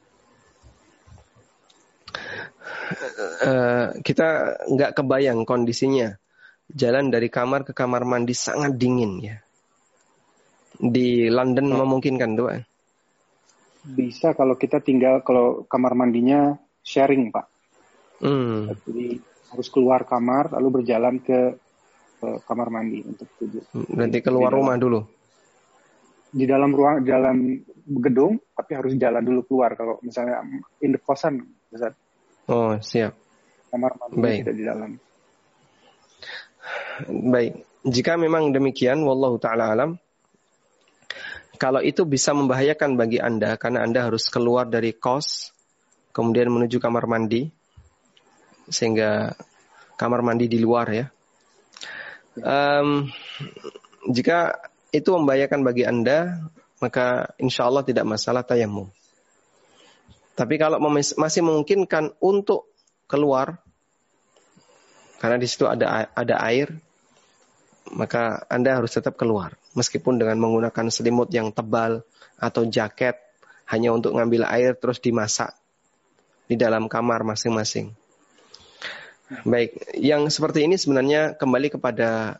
[3.36, 6.15] Uh, kita nggak kebayang kondisinya.
[6.65, 9.38] Jalan dari kamar ke kamar mandi sangat dingin ya.
[10.75, 11.86] Di London oh.
[11.86, 12.49] memungkinkan tuh
[13.86, 17.45] bisa kalau kita tinggal kalau kamar mandinya sharing pak.
[18.17, 18.73] Hmm.
[18.81, 19.21] Jadi
[19.53, 21.53] harus keluar kamar lalu berjalan ke,
[22.17, 23.61] ke kamar mandi untuk tidur.
[23.93, 24.99] Nanti keluar di rumah dulu.
[26.36, 27.61] Di dalam ruang dalam
[28.01, 30.41] gedung tapi harus jalan dulu keluar kalau misalnya
[30.81, 31.45] in the kosan.
[32.49, 33.13] Oh siap.
[33.76, 34.39] Kamar mandi Baik.
[34.47, 34.91] tidak di dalam.
[37.28, 37.53] Baik.
[37.84, 39.99] Jika memang demikian, wallahu taala alam,
[41.59, 45.51] kalau itu bisa membahayakan bagi Anda karena Anda harus keluar dari kos
[46.15, 47.51] kemudian menuju kamar mandi
[48.71, 49.36] sehingga
[49.99, 51.05] kamar mandi di luar ya.
[52.39, 53.11] Um,
[54.07, 54.55] jika
[54.95, 56.47] itu membahayakan bagi Anda,
[56.80, 58.88] maka insya Allah tidak masalah tayamum.
[60.32, 60.80] Tapi kalau
[61.19, 62.71] masih memungkinkan untuk
[63.11, 63.64] keluar,
[65.26, 66.69] karena di situ ada ada air,
[67.97, 69.57] maka Anda harus tetap keluar.
[69.73, 72.05] Meskipun dengan menggunakan selimut yang tebal
[72.38, 73.17] atau jaket
[73.65, 75.57] hanya untuk ngambil air terus dimasak
[76.45, 77.89] di dalam kamar masing-masing.
[79.49, 82.38] Baik, yang seperti ini sebenarnya kembali kepada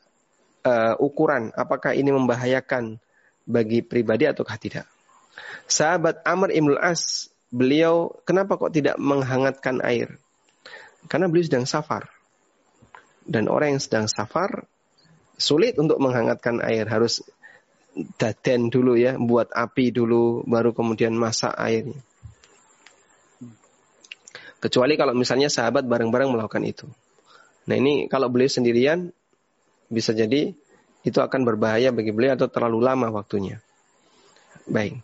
[0.62, 3.02] uh, ukuran apakah ini membahayakan
[3.50, 4.86] bagi pribadi ataukah tidak.
[5.66, 10.22] Sahabat Amr Ibn As, beliau kenapa kok tidak menghangatkan air?
[11.10, 12.14] Karena beliau sedang safar.
[13.26, 14.70] Dan orang yang sedang safar
[15.36, 16.86] sulit untuk menghangatkan air.
[16.86, 17.26] Harus
[18.22, 21.96] daden dulu ya buat api dulu baru kemudian masak airnya
[24.66, 26.90] kecuali kalau misalnya sahabat bareng-bareng melakukan itu.
[27.70, 29.14] Nah ini kalau beliau sendirian
[29.94, 30.58] bisa jadi
[31.06, 33.62] itu akan berbahaya bagi beliau atau terlalu lama waktunya.
[34.66, 34.98] Baik.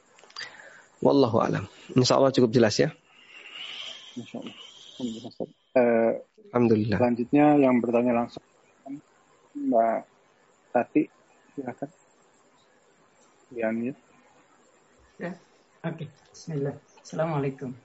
[0.97, 1.69] Wallahu alam.
[1.93, 2.89] Insya Allah cukup jelas ya
[6.51, 6.99] Alhamdulillah.
[6.99, 8.43] Selanjutnya yang bertanya langsung
[9.55, 9.99] Mbak
[10.71, 11.03] Tati,
[11.55, 11.89] silakan.
[13.51, 13.91] Ya, Ya,
[15.27, 15.35] oke.
[15.83, 16.07] Okay.
[16.31, 16.75] Bismillah.
[17.03, 17.75] Assalamualaikum.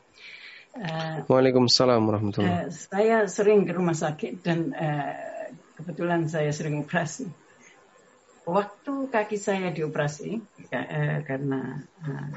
[0.77, 7.27] Uh, Waalaikumsalam warahmatullahi uh, Saya sering ke rumah sakit dan uh, kebetulan saya sering operasi.
[8.47, 10.39] Waktu kaki saya dioperasi
[10.71, 12.31] uh, karena uh,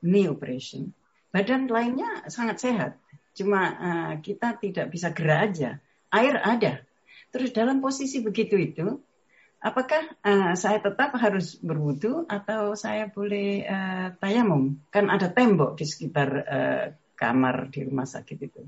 [0.00, 0.96] knee operation,
[1.34, 2.92] badan lainnya sangat sehat.
[3.34, 5.70] Cuma uh, kita tidak bisa gerak aja.
[6.14, 6.72] Air ada.
[7.34, 9.02] Terus dalam posisi begitu itu,
[9.58, 14.78] apakah uh, saya tetap harus berwudu atau saya boleh uh, tayamum?
[14.94, 16.84] Kan ada tembok di sekitar uh,
[17.18, 18.62] kamar di rumah sakit itu.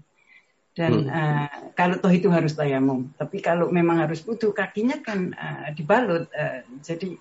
[0.77, 1.14] Dan hmm.
[1.14, 6.29] uh, kalau toh itu harus tayamum, tapi kalau memang harus wudu kakinya kan uh, dibalut.
[6.35, 7.17] Uh, jadi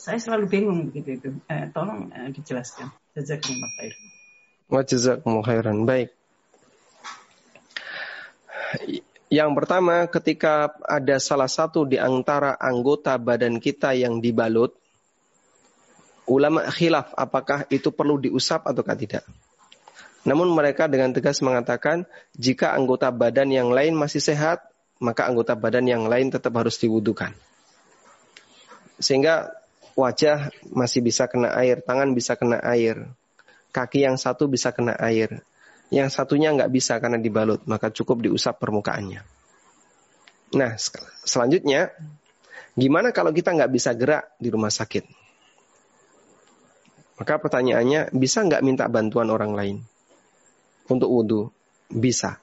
[0.00, 1.30] saya selalu bingung begitu itu.
[1.44, 2.88] Uh, tolong uh, dijelaskan.
[3.14, 4.02] Jazakumullah khairan.
[4.72, 5.84] Wa jazakumullah khairan.
[5.84, 6.19] Baik.
[9.30, 14.74] Yang pertama, ketika ada salah satu di antara anggota badan kita yang dibalut,
[16.26, 19.24] ulama khilaf apakah itu perlu diusap ataukah tidak.
[20.26, 22.04] Namun mereka dengan tegas mengatakan
[22.34, 24.66] jika anggota badan yang lain masih sehat,
[25.00, 27.32] maka anggota badan yang lain tetap harus diwudukan.
[29.00, 29.48] Sehingga
[29.96, 33.08] wajah masih bisa kena air, tangan bisa kena air,
[33.72, 35.40] kaki yang satu bisa kena air,
[35.90, 39.26] yang satunya nggak bisa karena dibalut, maka cukup diusap permukaannya.
[40.54, 40.74] Nah,
[41.26, 41.90] selanjutnya,
[42.78, 45.06] gimana kalau kita nggak bisa gerak di rumah sakit?
[47.18, 49.76] Maka pertanyaannya, bisa nggak minta bantuan orang lain
[50.86, 51.50] untuk wudhu?
[51.90, 52.38] Bisa.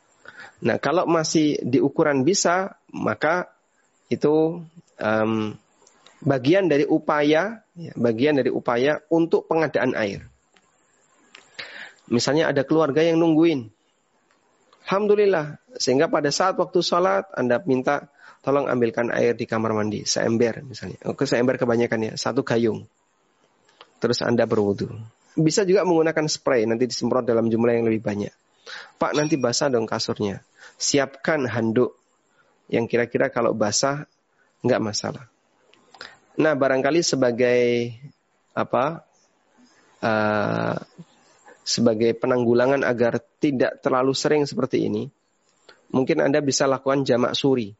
[0.59, 3.47] Nah, kalau masih di ukuran bisa, maka
[4.11, 4.59] itu
[4.99, 5.55] um,
[6.19, 10.27] bagian dari upaya, ya, bagian dari upaya untuk pengadaan air.
[12.07, 13.67] Misalnya ada keluarga yang nungguin.
[14.87, 18.07] Alhamdulillah, sehingga pada saat waktu sholat Anda minta
[18.39, 20.95] tolong ambilkan air di kamar mandi, seember misalnya.
[21.03, 22.87] Oke, seember kebanyakan ya, satu gayung.
[23.99, 24.87] Terus Anda berwudu.
[25.35, 28.31] Bisa juga menggunakan spray, nanti disemprot dalam jumlah yang lebih banyak.
[28.95, 30.39] Pak, nanti basah dong kasurnya.
[30.79, 31.99] Siapkan handuk
[32.71, 34.07] yang kira-kira kalau basah
[34.63, 35.27] nggak masalah.
[36.39, 37.91] Nah, barangkali sebagai
[38.55, 39.03] apa?
[39.97, 40.77] Uh,
[41.67, 45.11] sebagai penanggulangan agar tidak terlalu sering seperti ini,
[45.91, 47.75] mungkin Anda bisa lakukan jamak suri.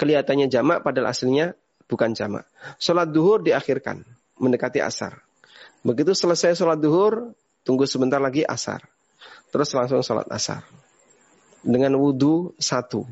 [0.00, 1.52] Kelihatannya jamak padahal aslinya
[1.84, 2.48] bukan jamak.
[2.80, 4.00] Sholat duhur diakhirkan,
[4.40, 5.20] mendekati asar.
[5.84, 7.36] Begitu selesai sholat duhur,
[7.68, 8.80] tunggu sebentar lagi asar.
[9.52, 10.64] Terus langsung sholat asar.
[11.60, 13.04] Dengan wudhu satu.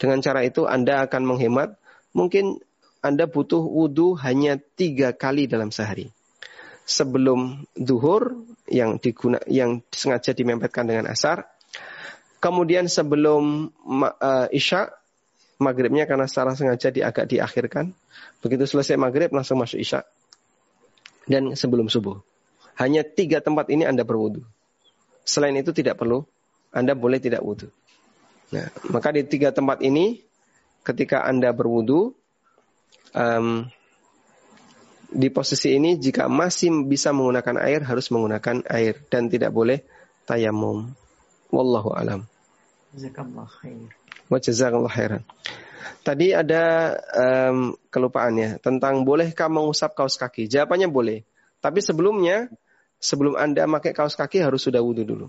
[0.00, 1.76] Dengan cara itu Anda akan menghemat
[2.16, 2.60] mungkin
[3.02, 6.14] anda butuh wudhu hanya tiga kali dalam sehari.
[6.86, 8.38] Sebelum duhur
[8.72, 11.44] yang diguna, yang sengaja dimempetkan dengan asar.
[12.42, 14.90] Kemudian sebelum uh, isya,
[15.62, 17.94] maghribnya karena secara sengaja di, agak diakhirkan.
[18.42, 20.02] Begitu selesai maghrib langsung masuk isya.
[21.28, 22.18] Dan sebelum subuh.
[22.80, 24.42] Hanya tiga tempat ini Anda berwudhu.
[25.22, 26.26] Selain itu tidak perlu,
[26.74, 27.70] Anda boleh tidak wudhu.
[28.50, 30.18] Nah, maka di tiga tempat ini,
[30.82, 32.10] ketika Anda berwudhu,
[33.14, 33.70] um,
[35.12, 39.84] di posisi ini jika masih bisa menggunakan air harus menggunakan air dan tidak boleh
[40.24, 40.92] tayamum.
[41.52, 42.24] Wallahu alam.
[44.32, 45.22] Jazakallah khairan.
[46.02, 50.48] Tadi ada um, kelupaan ya tentang bolehkah mengusap kaos kaki.
[50.48, 51.22] Jawabannya boleh.
[51.62, 52.50] Tapi sebelumnya
[52.98, 55.28] sebelum Anda pakai kaos kaki harus sudah wudhu dulu.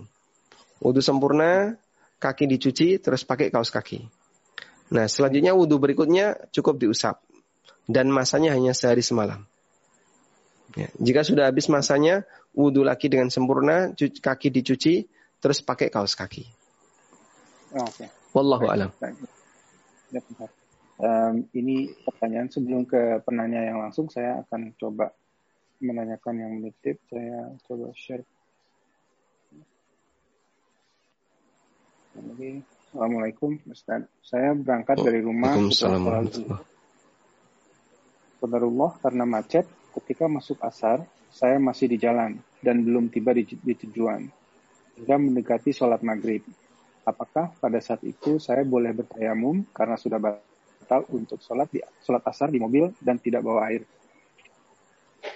[0.82, 1.78] Wudhu sempurna,
[2.18, 4.02] kaki dicuci, terus pakai kaos kaki.
[4.90, 7.22] Nah, selanjutnya wudhu berikutnya cukup diusap
[7.86, 9.46] dan masanya hanya sehari semalam.
[10.72, 12.24] Ya, jika sudah habis masanya,
[12.56, 15.04] wudhu lagi dengan sempurna, cuci, kaki dicuci,
[15.38, 16.48] terus pakai kaos kaki.
[17.76, 18.06] Oke.
[18.06, 18.08] Okay.
[18.34, 18.90] Wallahu alam.
[20.94, 25.10] Um, ini pertanyaan sebelum ke penanya yang langsung, saya akan coba
[25.82, 27.02] menanyakan yang menitip.
[27.10, 28.26] Saya coba share.
[32.94, 34.06] Assalamualaikum, Ustaz.
[34.22, 36.22] Saya berangkat dari rumah setelah
[38.38, 43.74] Qadarullah karena macet, ketika masuk asar, saya masih di jalan dan belum tiba di, di
[43.86, 44.26] tujuan.
[44.94, 46.46] Hingga mendekati sholat maghrib.
[47.04, 52.48] Apakah pada saat itu saya boleh bertayamum karena sudah batal untuk sholat di sholat asar
[52.48, 53.82] di mobil dan tidak bawa air?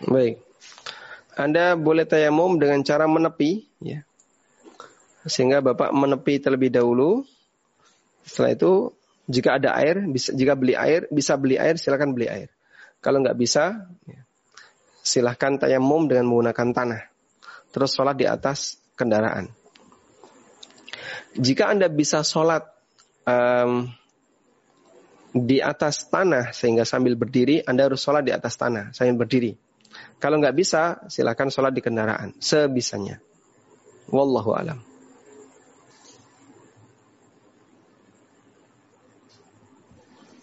[0.07, 0.41] Baik.
[1.39, 4.03] Anda boleh tayamum dengan cara menepi, ya.
[5.27, 7.27] Sehingga Bapak menepi terlebih dahulu.
[8.27, 8.73] Setelah itu,
[9.29, 12.49] jika ada air, bisa jika beli air, bisa beli air, silakan beli air.
[12.99, 14.25] Kalau nggak bisa, ya,
[15.09, 17.03] silahkan tayamum dengan menggunakan tanah.
[17.73, 19.49] Terus sholat di atas kendaraan.
[21.33, 22.69] Jika Anda bisa sholat
[23.25, 23.89] um,
[25.33, 29.57] di atas tanah sehingga sambil berdiri, Anda harus sholat di atas tanah sambil berdiri.
[30.21, 33.21] Kalau nggak bisa, silahkan sholat di kendaraan sebisanya.
[34.13, 34.79] Wallahu alam.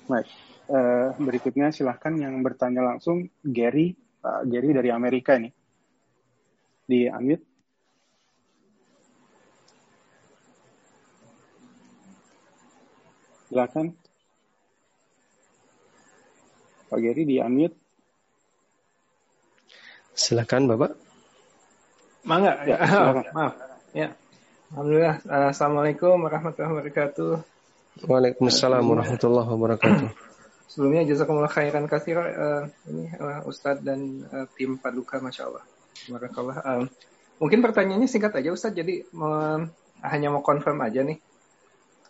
[0.05, 0.30] Baik
[0.70, 5.54] uh, berikutnya silahkan yang bertanya langsung Gary uh, Gary dari Amerika ini.
[6.86, 7.46] Di unmute.
[13.46, 13.86] Silakan.
[16.90, 17.78] Pak Gary di unmute.
[20.18, 20.92] Silakan Bapak.
[22.26, 22.78] Mangga ya,
[23.38, 23.54] maaf.
[23.94, 24.10] Ya.
[24.74, 25.22] Alhamdulillah
[25.54, 27.32] Assalamualaikum warahmatullahi wabarakatuh.
[28.10, 30.35] Waalaikumsalam warahmatullahi wabarakatuh
[30.76, 35.64] Sebelumnya jazakumullah khairan kasih uh, ini uh, Ustadz dan uh, tim Paduka Masya Allah.
[36.12, 36.84] Uh,
[37.40, 38.76] mungkin pertanyaannya singkat aja Ustadz.
[38.76, 39.64] Jadi uh,
[40.04, 41.16] hanya mau confirm aja nih.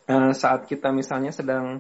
[0.09, 1.78] Uh, saat kita misalnya sedang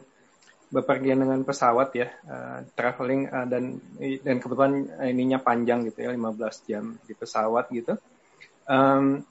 [0.69, 3.81] bepergian dengan pesawat ya, uh, traveling uh, dan
[4.21, 7.97] dan kebetulan ininya panjang gitu ya, 15 jam di pesawat gitu.
[8.69, 9.25] Um,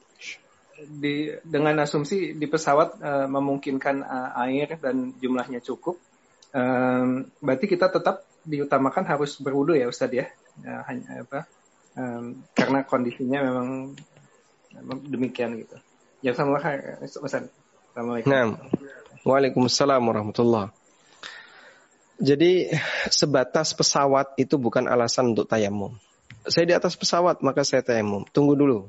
[0.74, 6.02] di dengan asumsi di pesawat uh, memungkinkan uh, air dan jumlahnya cukup
[6.54, 10.26] um, berarti kita tetap diutamakan harus berwudu ya Ustadz ya,
[10.62, 11.50] ya hanya apa
[11.98, 13.68] um, karena kondisinya memang,
[15.06, 15.76] demikian gitu.
[16.24, 16.58] Ya sama.
[16.58, 18.58] Assalamualaikum.
[19.24, 20.74] Waalaikumsalam warahmatullah.
[22.14, 22.70] Jadi
[23.10, 25.98] sebatas pesawat itu bukan alasan untuk tayamum.
[26.46, 28.22] Saya di atas pesawat maka saya tayamum.
[28.30, 28.86] Tunggu dulu.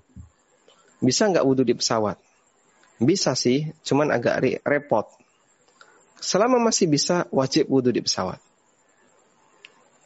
[1.01, 2.21] Bisa nggak wudhu di pesawat?
[3.01, 5.09] Bisa sih, cuman agak repot.
[6.25, 8.41] Selama masih bisa, wajib wudhu di pesawat.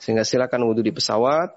[0.03, 1.55] Sehingga silakan wudhu di pesawat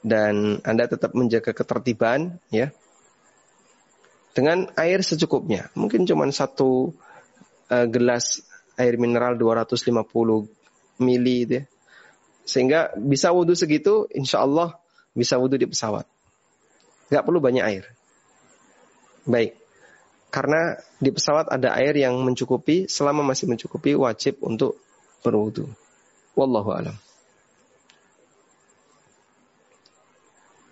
[0.00, 2.72] dan Anda tetap menjaga ketertiban ya.
[4.32, 5.68] Dengan air secukupnya.
[5.76, 6.96] Mungkin cuma satu
[7.68, 8.40] uh, gelas
[8.80, 11.64] air mineral 250 mili itu ya.
[12.48, 14.80] Sehingga bisa wudhu segitu, insya Allah
[15.12, 16.08] bisa wudhu di pesawat.
[17.12, 17.84] Gak perlu banyak air.
[19.28, 19.61] Baik.
[20.32, 24.80] Karena di pesawat ada air yang mencukupi, selama masih mencukupi wajib untuk
[25.20, 25.68] berwudu.
[26.32, 26.96] Wallahu alam.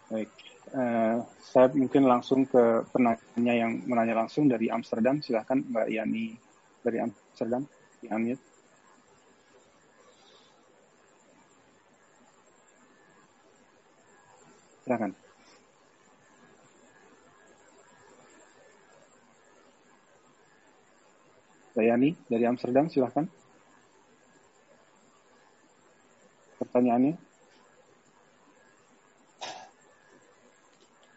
[0.08, 0.32] Baik.
[0.70, 5.20] Uh, saya mungkin langsung ke penanya yang menanya langsung dari Amsterdam.
[5.20, 6.32] Silahkan Mbak Yani
[6.80, 7.68] dari Amsterdam.
[8.00, 8.40] Di unmute.
[14.88, 15.29] Silahkan.
[21.70, 23.26] Dayani dari Amsterdam, silahkan.
[26.58, 27.14] Pertanyaannya.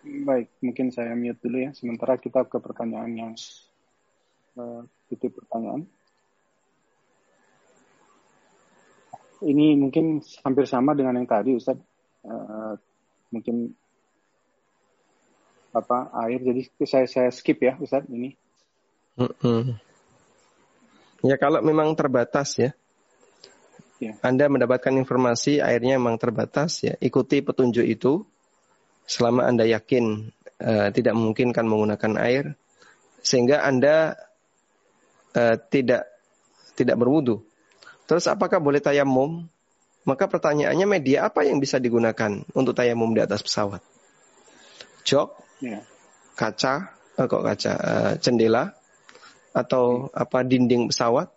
[0.04, 1.72] Baik, mungkin saya mute dulu ya.
[1.74, 3.34] Sementara kita ke pertanyaan yang
[4.60, 5.90] uh, pertanyaan.
[9.44, 11.76] Ini mungkin hampir sama dengan yang tadi, Ustaz.
[12.24, 12.80] Uh,
[13.34, 13.76] mungkin
[15.74, 16.40] apa air.
[16.40, 18.06] Jadi saya saya skip ya, Ustaz.
[18.08, 18.32] Ini.
[19.20, 19.93] Mm -hmm.
[21.24, 22.76] Ya kalau memang terbatas ya.
[24.04, 24.20] ya.
[24.20, 28.28] Anda mendapatkan informasi airnya memang terbatas ya, ikuti petunjuk itu
[29.08, 32.46] selama Anda yakin uh, tidak memungkinkan menggunakan air
[33.24, 34.20] sehingga Anda
[35.32, 36.12] uh, tidak
[36.76, 37.40] tidak berwudu.
[38.04, 39.48] Terus apakah boleh tayamum?
[40.04, 43.80] Maka pertanyaannya media apa yang bisa digunakan untuk tayamum di atas pesawat?
[45.08, 45.32] Jok,
[45.64, 45.80] ya.
[46.36, 48.76] kaca, eh, kok kaca, uh, jendela,
[49.54, 51.30] atau apa dinding pesawat.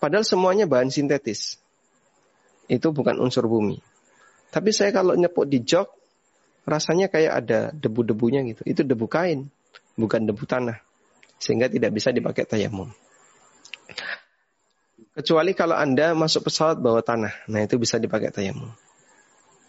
[0.00, 1.60] Padahal semuanya bahan sintetis.
[2.66, 3.78] Itu bukan unsur bumi.
[4.50, 5.86] Tapi saya kalau nyepuk di jok,
[6.66, 8.64] rasanya kayak ada debu-debunya gitu.
[8.66, 9.52] Itu debu kain,
[9.94, 10.82] bukan debu tanah.
[11.36, 12.90] Sehingga tidak bisa dipakai tayamum.
[15.16, 17.32] Kecuali kalau Anda masuk pesawat bawa tanah.
[17.48, 18.68] Nah itu bisa dipakai tayamum.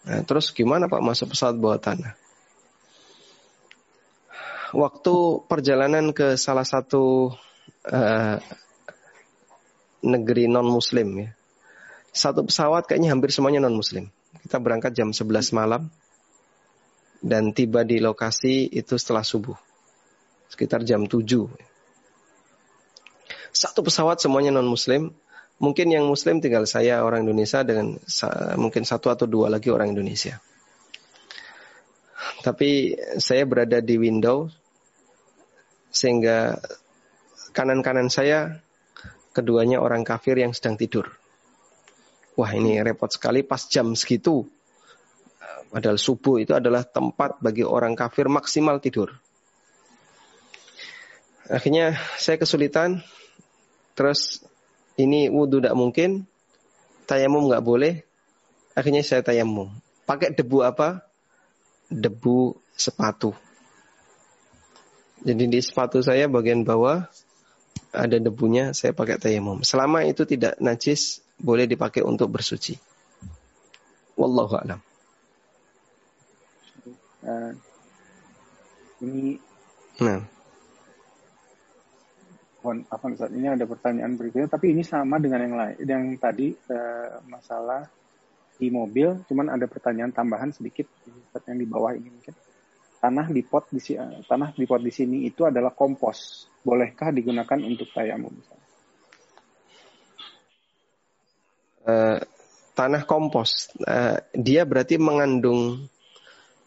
[0.07, 2.15] Nah, terus gimana Pak masuk pesawat bawa tanah?
[4.75, 5.15] Waktu
[5.47, 7.31] perjalanan ke salah satu
[7.91, 8.37] uh,
[10.03, 11.29] negeri non muslim ya.
[12.13, 14.09] Satu pesawat kayaknya hampir semuanya non muslim.
[14.43, 15.89] Kita berangkat jam 11 malam
[17.21, 19.57] dan tiba di lokasi itu setelah subuh.
[20.47, 21.17] Sekitar jam 7.
[23.51, 25.11] Satu pesawat semuanya non muslim.
[25.57, 27.97] Mungkin yang muslim tinggal saya orang Indonesia dengan
[28.61, 30.37] mungkin satu atau dua lagi orang Indonesia.
[32.45, 34.53] Tapi saya berada di window
[35.89, 36.61] sehingga
[37.57, 38.61] kanan-kanan saya
[39.33, 41.09] keduanya orang kafir yang sedang tidur.
[42.37, 44.45] Wah ini repot sekali pas jam segitu.
[45.73, 49.09] Padahal subuh itu adalah tempat bagi orang kafir maksimal tidur.
[51.49, 53.01] Akhirnya saya kesulitan.
[53.97, 54.45] Terus
[55.01, 56.29] ini wudhu tidak mungkin.
[57.09, 58.05] Tayamum nggak boleh.
[58.77, 59.73] Akhirnya saya tayamum.
[60.05, 61.01] Pakai debu apa?
[61.89, 63.33] Debu sepatu.
[65.25, 67.09] Jadi di sepatu saya bagian bawah
[67.91, 69.63] ada debunya, saya pakai tayamum.
[69.63, 72.75] Selama itu tidak najis, boleh dipakai untuk bersuci.
[74.17, 74.79] Wallahu a'lam.
[77.27, 77.51] Uh,
[79.03, 79.35] ini
[79.99, 80.23] nah.
[82.67, 85.75] apa saat ini ada pertanyaan berikutnya, tapi ini sama dengan yang lain.
[85.79, 87.87] Yang tadi uh, masalah
[88.57, 90.89] di mobil, cuman ada pertanyaan tambahan sedikit
[91.47, 92.33] yang di bawah ini mungkin
[92.97, 93.79] tanah di pot di
[94.25, 96.49] tanah di pot di sini itu adalah kompos.
[96.67, 98.35] Bolehkah digunakan untuk tayamum
[101.87, 102.19] Uh,
[102.75, 105.87] tanah kompos, uh, dia berarti mengandung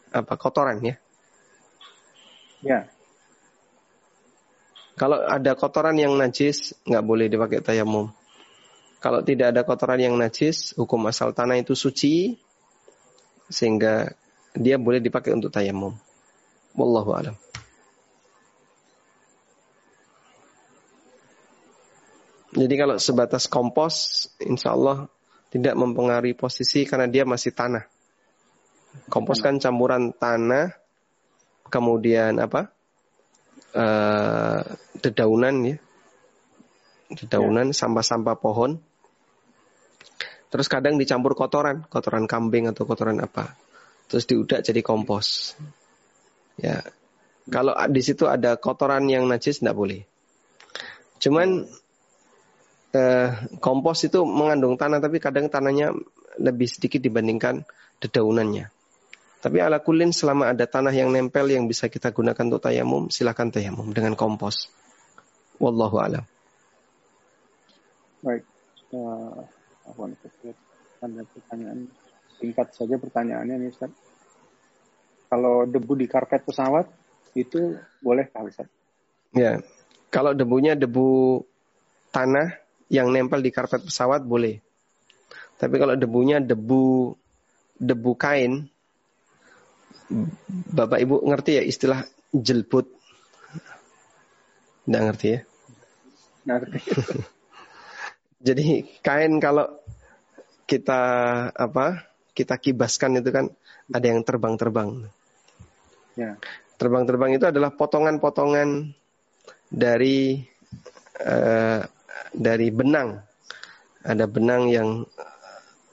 [0.09, 0.97] apa kotoran ya?
[2.65, 2.89] Ya.
[4.97, 8.09] Kalau ada kotoran yang najis, nggak boleh dipakai tayamum.
[8.97, 12.33] Kalau tidak ada kotoran yang najis, hukum asal tanah itu suci,
[13.45, 14.09] sehingga
[14.57, 15.93] dia boleh dipakai untuk tayamum.
[16.73, 17.50] Wallahu alam.
[22.51, 25.07] Jadi kalau sebatas kompos, insya Allah
[25.51, 27.87] tidak mempengaruhi posisi karena dia masih tanah.
[29.07, 30.75] Kompos kan campuran tanah,
[31.71, 32.71] kemudian apa?
[33.71, 34.67] Uh,
[34.99, 35.77] dedaunan ya,
[37.15, 37.75] dedaunan, ya.
[37.75, 38.83] sampah-sampah pohon.
[40.51, 43.55] Terus kadang dicampur kotoran, kotoran kambing atau kotoran apa.
[44.11, 45.55] Terus diudak jadi kompos.
[46.59, 46.83] Ya,
[47.47, 50.03] kalau di situ ada kotoran yang najis tidak boleh.
[51.23, 51.63] Cuman
[52.91, 53.29] eh,
[53.59, 55.95] kompos itu mengandung tanah tapi kadang tanahnya
[56.39, 57.63] lebih sedikit dibandingkan
[57.99, 58.71] dedaunannya.
[59.41, 63.49] Tapi ala kulin selama ada tanah yang nempel yang bisa kita gunakan untuk tayamum, silakan
[63.49, 64.69] tayamum dengan kompos.
[65.57, 66.23] Wallahu alam.
[68.21, 68.45] Baik.
[68.93, 69.41] Uh,
[71.01, 71.89] ada pertanyaan
[72.37, 73.89] singkat saja pertanyaannya nih Ustaz.
[75.25, 76.85] Kalau debu di karpet pesawat
[77.33, 78.69] itu boleh kah Ustaz?
[79.33, 79.57] Ya.
[80.13, 81.41] Kalau debunya debu
[82.13, 82.60] tanah
[82.91, 84.59] yang nempel di karpet pesawat boleh.
[85.55, 87.15] Tapi kalau debunya debu
[87.79, 88.67] debu kain
[90.75, 92.03] Bapak Ibu ngerti ya istilah
[92.35, 92.91] jelbut?
[94.83, 95.39] Nggak ngerti ya?
[96.51, 96.79] Ngerti.
[98.51, 98.65] Jadi
[98.99, 99.71] kain kalau
[100.67, 101.01] kita
[101.55, 102.11] apa?
[102.31, 103.51] Kita kibaskan itu kan
[103.91, 105.07] ada yang terbang-terbang.
[106.19, 106.35] Ya.
[106.75, 108.91] Terbang-terbang itu adalah potongan-potongan
[109.71, 110.43] dari
[111.23, 111.83] uh,
[112.31, 113.19] dari benang.
[114.01, 115.05] Ada benang yang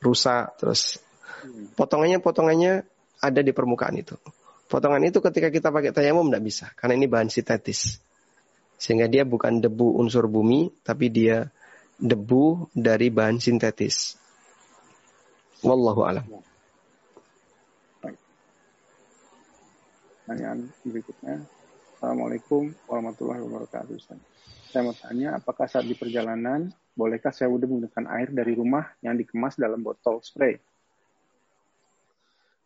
[0.00, 0.96] rusak terus
[1.44, 1.76] hmm.
[1.76, 2.72] potongannya potongannya
[3.18, 4.16] ada di permukaan itu.
[4.68, 8.00] Potongan itu ketika kita pakai tayamum tidak bisa karena ini bahan sintetis.
[8.78, 11.50] Sehingga dia bukan debu unsur bumi tapi dia
[11.98, 14.14] debu dari bahan sintetis.
[15.66, 16.24] Wallahu alam.
[20.22, 21.57] Pertanyaan berikutnya.
[21.98, 23.98] Assalamualaikum warahmatullahi wabarakatuh.
[24.70, 29.18] Saya mau tanya, apakah saat di perjalanan, bolehkah saya wudhu menggunakan air dari rumah yang
[29.18, 30.62] dikemas dalam botol spray?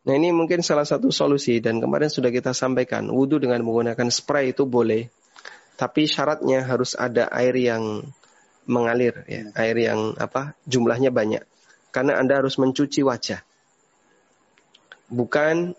[0.05, 4.53] Nah ini mungkin salah satu solusi dan kemarin sudah kita sampaikan wudhu dengan menggunakan spray
[4.53, 5.09] itu boleh,
[5.81, 8.05] tapi syaratnya harus ada air yang
[8.69, 11.41] mengalir, ya, air yang apa jumlahnya banyak,
[11.89, 13.41] karena anda harus mencuci wajah,
[15.09, 15.73] bukan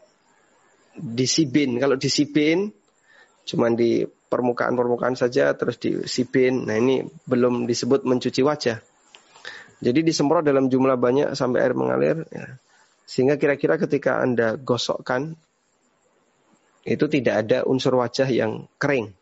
[0.98, 1.78] disibin.
[1.78, 2.82] Kalau disibin
[3.44, 8.82] cuma di permukaan-permukaan saja terus disibin, nah ini belum disebut mencuci wajah.
[9.84, 12.24] Jadi disemprot dalam jumlah banyak sampai air mengalir.
[12.32, 12.56] Ya
[13.04, 15.36] sehingga kira-kira ketika Anda gosokkan,
[16.84, 19.12] itu tidak ada unsur wajah yang kering.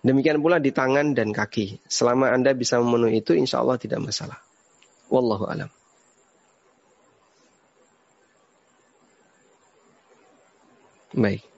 [0.00, 1.80] Demikian pula di tangan dan kaki.
[1.84, 4.40] Selama Anda bisa memenuhi itu, insya Allah tidak masalah.
[5.12, 5.70] Wallahu alam.
[11.16, 11.55] Baik.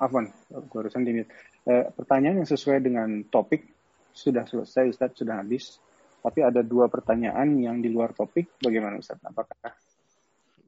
[0.00, 0.32] Afwan,
[0.72, 1.28] barusan dimit.
[1.68, 3.68] Eh, pertanyaan yang sesuai dengan topik
[4.16, 5.76] sudah selesai, Ustaz, sudah habis.
[6.20, 8.60] Tapi ada dua pertanyaan yang di luar topik.
[8.60, 9.20] Bagaimana Ustaz?
[9.20, 9.76] Apakah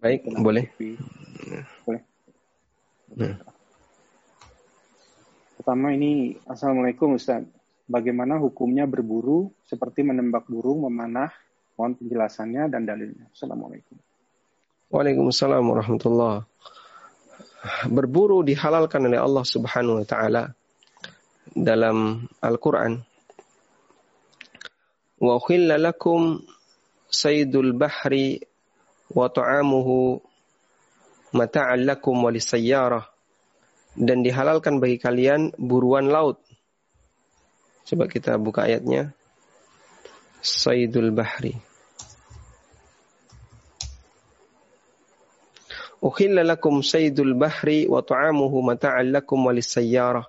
[0.03, 0.67] Baik, boleh.
[1.87, 2.03] Boleh.
[3.15, 3.39] Hmm.
[5.63, 7.47] Pertama ini, Assalamualaikum Ustaz.
[7.87, 11.31] Bagaimana hukumnya berburu seperti menembak burung, memanah?
[11.79, 13.31] Mohon penjelasannya dan dalilnya.
[13.31, 13.95] Assalamualaikum.
[14.91, 16.45] Waalaikumsalam warahmatullah.
[17.87, 20.43] Berburu dihalalkan oleh Allah Subhanahu wa taala
[21.53, 23.03] dalam Al-Qur'an
[25.23, 26.43] wa khilla lakum
[27.07, 28.43] saydul bahri
[29.15, 30.19] wa ta'amuhu
[31.37, 33.07] mata'an lakum wa lisayyarah
[33.95, 36.41] dan dihalalkan bagi kalian buruan laut.
[37.85, 39.13] Coba kita buka ayatnya.
[40.41, 41.55] Saydul bahri.
[46.03, 50.27] Ukhilla lakum saydul bahri wa ta'amuhu mata'an lakum wa lisayyarah.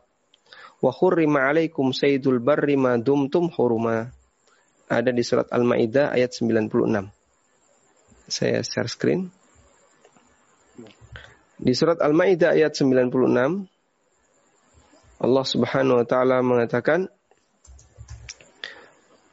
[0.78, 4.14] Wa khurrima alaikum saydul barri ma dumtum huruma
[4.86, 6.70] ada di surat Al-Maidah ayat 96.
[8.30, 9.34] Saya share screen.
[11.58, 13.10] Di surat Al-Maidah ayat 96
[15.24, 17.08] Allah Subhanahu wa taala mengatakan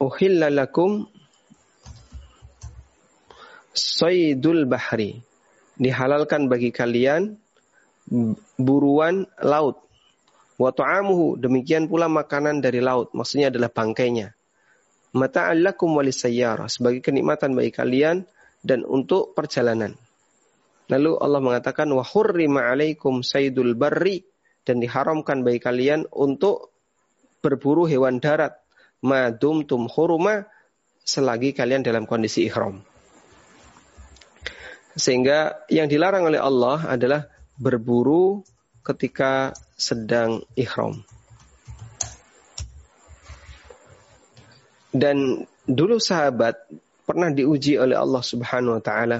[0.01, 1.05] Uhilla lakum
[3.75, 5.21] saydul bahri.
[5.79, 7.37] Dihalalkan bagi kalian
[8.59, 9.83] buruan laut.
[10.59, 14.35] Wa ta'amuhu demikian pula makanan dari laut, maksudnya adalah bangkainya
[15.11, 18.23] mata'allakum walisayyara sebagai kenikmatan bagi kalian
[18.63, 19.95] dan untuk perjalanan.
[20.91, 23.23] Lalu Allah mengatakan wa hurrima alaikum
[23.75, 24.27] barri
[24.67, 26.75] dan diharamkan bagi kalian untuk
[27.39, 28.59] berburu hewan darat
[28.99, 30.45] madum tum huruma
[31.01, 32.83] selagi kalian dalam kondisi ihram.
[34.95, 38.43] Sehingga yang dilarang oleh Allah adalah berburu
[38.83, 41.05] ketika sedang ihram.
[44.91, 46.59] Dan dulu sahabat
[47.07, 49.19] pernah diuji oleh Allah Subhanahu wa taala.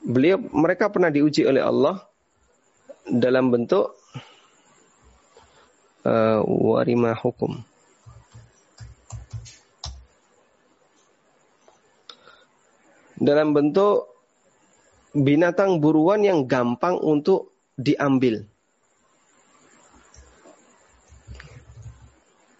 [0.00, 2.00] Beliau mereka pernah diuji oleh Allah
[3.04, 3.92] dalam bentuk
[6.08, 7.60] uh, warima hukum.
[13.18, 14.06] Dalam bentuk
[15.10, 18.46] binatang buruan yang gampang untuk diambil.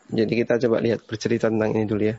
[0.09, 2.17] Jadi kita coba lihat bercerita tentang ini dulu ya.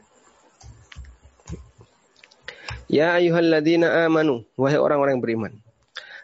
[2.90, 5.54] Ya ayyuhalladzina amanu, wahai orang-orang yang beriman.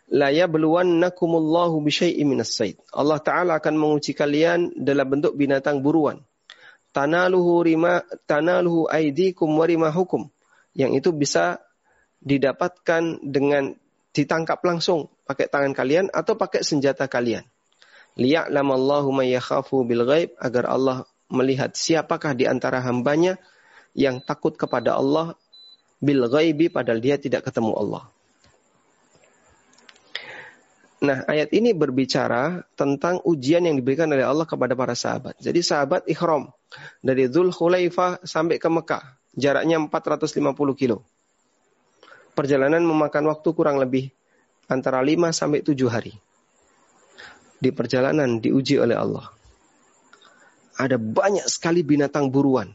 [0.09, 2.77] La yabluwannakumullahu bisyai'im minas sayd.
[2.93, 6.21] Allah Ta'ala akan menguji kalian dalam bentuk binatang buruan.
[6.93, 10.29] Tanaluhu rima tanaluhu aidikum wa rimahukum.
[10.77, 11.64] Yang itu bisa
[12.25, 13.77] didapatkan dengan
[14.11, 17.45] ditangkap langsung pakai tangan kalian atau pakai senjata kalian.
[18.17, 19.35] Liya'lamallahu may
[19.85, 23.37] bil ghaib agar Allah melihat siapakah di antara hambanya
[23.95, 25.35] yang takut kepada Allah
[25.99, 28.03] bil ghaibi padahal dia tidak ketemu Allah.
[31.05, 35.37] Nah, ayat ini berbicara tentang ujian yang diberikan oleh Allah kepada para sahabat.
[35.37, 36.49] Jadi sahabat ikhram
[37.03, 39.03] dari Dhul Khulaifah sampai ke Mekah,
[39.35, 40.41] jaraknya 450
[40.73, 41.05] kilo.
[42.35, 44.11] Perjalanan memakan waktu kurang lebih
[44.67, 46.13] antara 5 sampai 7 hari.
[47.55, 49.31] Di perjalanan diuji oleh Allah
[50.75, 52.71] ada banyak sekali binatang buruan.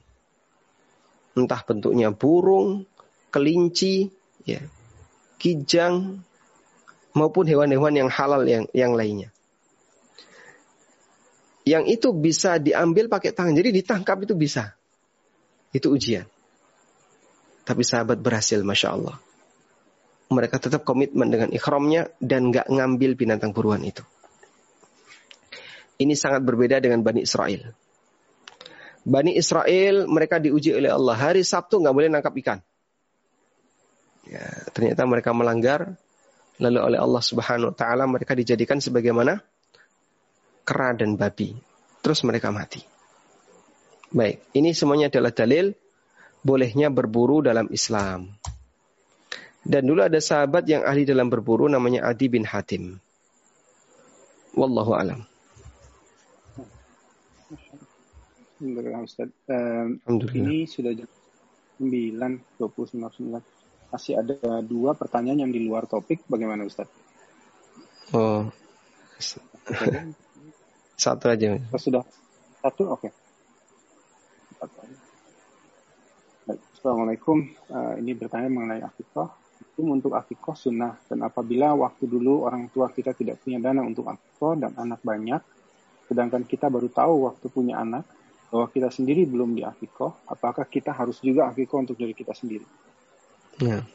[1.36, 2.88] Entah bentuknya burung,
[3.28, 4.08] kelinci,
[4.48, 4.60] ya,
[5.36, 6.24] kijang,
[7.12, 9.28] maupun hewan-hewan yang halal yang yang lainnya.
[11.68, 13.52] Yang itu bisa diambil pakai tangan.
[13.52, 14.74] Jadi ditangkap itu bisa.
[15.70, 16.26] Itu ujian.
[17.68, 19.16] Tapi sahabat berhasil, Masya Allah.
[20.30, 24.06] Mereka tetap komitmen dengan ikhramnya dan nggak ngambil binatang buruan itu.
[26.00, 27.74] Ini sangat berbeda dengan Bani Israel.
[29.04, 31.18] Bani Israel mereka diuji oleh Allah.
[31.18, 32.58] Hari Sabtu nggak boleh nangkap ikan.
[34.30, 35.98] Ya, ternyata mereka melanggar.
[36.60, 39.40] Lalu oleh Allah Subhanahu Wa Taala mereka dijadikan sebagaimana
[40.64, 41.56] kera dan babi.
[42.00, 42.80] Terus mereka mati.
[44.10, 45.72] Baik, ini semuanya adalah dalil
[46.40, 48.39] bolehnya berburu dalam Islam.
[49.60, 52.96] Dan dulu ada sahabat yang ahli dalam berburu namanya Adi bin Hatim.
[54.56, 55.20] Wallahu alam.
[58.60, 59.28] Alhamdulillah Ustaz.
[59.48, 60.48] Um, Alhamdulillah.
[60.48, 61.08] Ini sudah jam
[61.80, 63.40] 9, 29,
[63.90, 66.22] Masih ada dua pertanyaan yang di luar topik.
[66.28, 66.86] Bagaimana Ustaz?
[68.12, 68.52] Oh.
[71.00, 71.56] Satu aja.
[71.72, 72.04] Oh, sudah
[72.60, 72.92] satu?
[72.92, 73.08] Oke.
[74.60, 74.92] Okay.
[76.76, 77.48] Assalamualaikum.
[77.72, 79.32] Uh, ini bertanya mengenai akikah.
[79.80, 81.00] Hukum untuk akikah sunnah.
[81.08, 85.40] Dan apabila waktu dulu orang tua kita tidak punya dana untuk akikah dan anak banyak,
[86.04, 88.04] sedangkan kita baru tahu waktu punya anak,
[88.52, 92.68] bahwa kita sendiri belum di akikoh, apakah kita harus juga akikoh untuk diri kita sendiri?
[93.56, 93.88] Ya.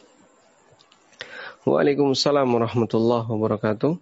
[1.69, 3.93] Waalaikumsalam warahmatullahi wabarakatuh.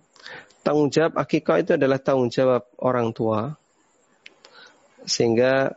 [0.63, 3.59] Tanggung jawab akikah itu adalah tanggung jawab orang tua.
[5.03, 5.75] Sehingga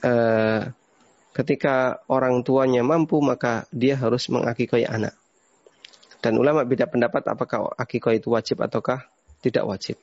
[0.00, 0.60] eh,
[1.30, 5.14] ketika orang tuanya mampu maka dia harus mengakikoi anak.
[6.20, 9.08] Dan ulama beda pendapat apakah akikah itu wajib ataukah
[9.40, 9.96] tidak wajib.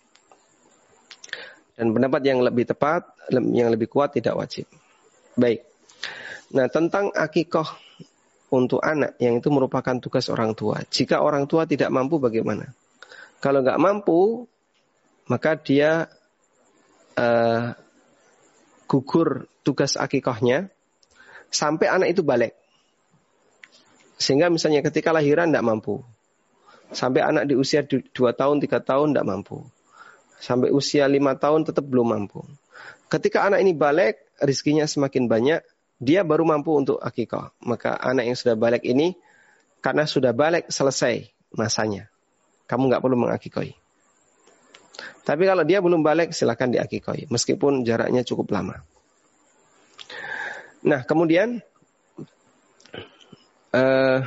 [1.78, 4.66] Dan pendapat yang lebih tepat, yang lebih kuat tidak wajib.
[5.38, 5.62] Baik.
[6.58, 7.70] Nah, tentang akikoh
[8.50, 10.82] untuk anak yang itu merupakan tugas orang tua.
[10.90, 12.74] Jika orang tua tidak mampu bagaimana?
[13.38, 14.50] Kalau nggak mampu,
[15.30, 16.10] maka dia
[17.20, 17.78] uh,
[18.88, 20.72] gugur tugas akikohnya
[21.50, 22.54] sampai anak itu balik.
[24.18, 26.02] Sehingga misalnya ketika lahiran tidak mampu.
[26.90, 29.68] Sampai anak di usia 2 tahun, 3 tahun tidak mampu
[30.38, 32.46] sampai usia lima tahun tetap belum mampu.
[33.10, 35.62] Ketika anak ini balik, rizkinya semakin banyak,
[35.98, 37.56] dia baru mampu untuk akikah.
[37.64, 39.18] Maka anak yang sudah balik ini,
[39.82, 42.12] karena sudah balik selesai masanya.
[42.68, 43.74] Kamu nggak perlu mengakikoi.
[45.24, 47.32] Tapi kalau dia belum balik, silahkan diakikoi.
[47.32, 48.84] Meskipun jaraknya cukup lama.
[50.88, 51.60] Nah, kemudian,
[53.76, 54.20] uh,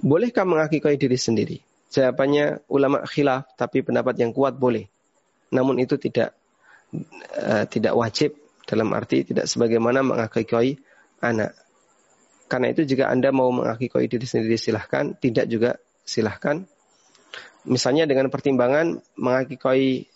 [0.00, 1.56] bolehkah mengakikoi diri sendiri?
[1.92, 4.88] Jawabannya ulama khilaf, tapi pendapat yang kuat boleh.
[5.52, 6.32] Namun itu tidak
[7.36, 8.32] uh, tidak wajib
[8.64, 10.80] dalam arti tidak sebagaimana mengakikoi
[11.20, 11.52] anak.
[12.48, 16.64] Karena itu jika Anda mau mengakikoi diri sendiri silahkan, tidak juga silahkan.
[17.68, 20.08] Misalnya dengan pertimbangan mengakikoi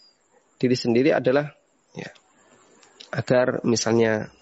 [0.56, 1.52] diri sendiri adalah
[1.92, 2.10] ya,
[3.12, 4.32] agar misalnya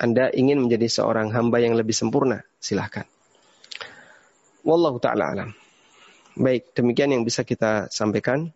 [0.00, 3.04] Anda ingin menjadi seorang hamba yang lebih sempurna, silahkan.
[4.62, 5.50] Wallahu ta'ala alam.
[6.38, 8.54] Baik, demikian yang bisa kita sampaikan.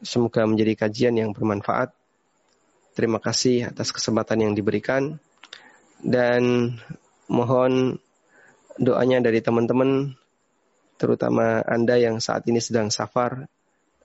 [0.00, 1.92] Semoga menjadi kajian yang bermanfaat.
[2.96, 5.20] Terima kasih atas kesempatan yang diberikan.
[6.00, 6.74] Dan
[7.28, 8.00] mohon
[8.80, 10.16] doanya dari teman-teman
[10.96, 13.44] terutama Anda yang saat ini sedang safar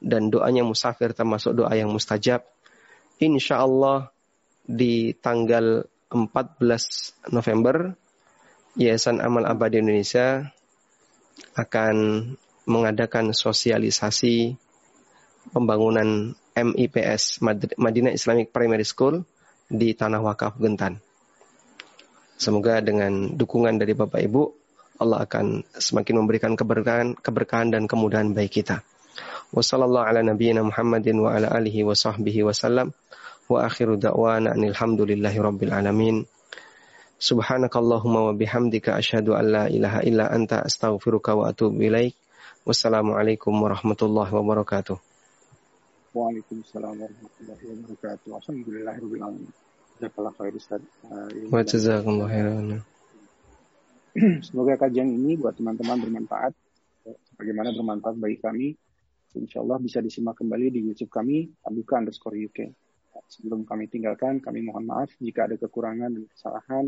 [0.03, 2.43] dan doanya musafir termasuk doa yang mustajab.
[3.23, 4.11] Insya Allah
[4.67, 7.91] di tanggal 14 November
[8.79, 10.47] Yayasan Amal Abadi Indonesia
[11.59, 11.95] akan
[12.63, 14.55] mengadakan sosialisasi
[15.51, 17.43] pembangunan MIPS
[17.75, 19.27] Madinah Islamic Primary School
[19.67, 21.03] di Tanah Wakaf Gentan.
[22.35, 24.43] Semoga dengan dukungan dari Bapak Ibu
[24.99, 28.79] Allah akan semakin memberikan keberkahan, keberkahan dan kemudahan bagi kita.
[29.55, 31.19] Ala nabiyyina Muhammadin
[33.49, 33.61] wa wa.
[33.61, 36.25] Wa akhiru da'wana alhamdulillahi rabbil alamin.
[37.15, 42.15] Subhanakallahumma wa bihamdika asyhadu an la ilaha illa anta astaghfiruka wa atubu ilaik.
[42.65, 44.97] Wassalamualaikum warahmatullahi wabarakatuh.
[46.17, 48.29] Waalaikumsalam warahmatullahi wabarakatuh.
[48.33, 49.51] Alhamdulillahirabbil alamin.
[50.01, 50.81] Jazakallah khair Ustaz.
[51.53, 52.83] Wa jazakallahu khairan.
[54.41, 56.55] Semoga kajian ini buat teman-teman bermanfaat.
[57.37, 58.67] Bagaimana bermanfaat bagi kami.
[59.35, 62.84] Insya Allah bisa disimak kembali di YouTube kami, Abuka underscore UK.
[63.31, 66.85] Sebelum kami tinggalkan, kami mohon maaf jika ada kekurangan dan kesalahan.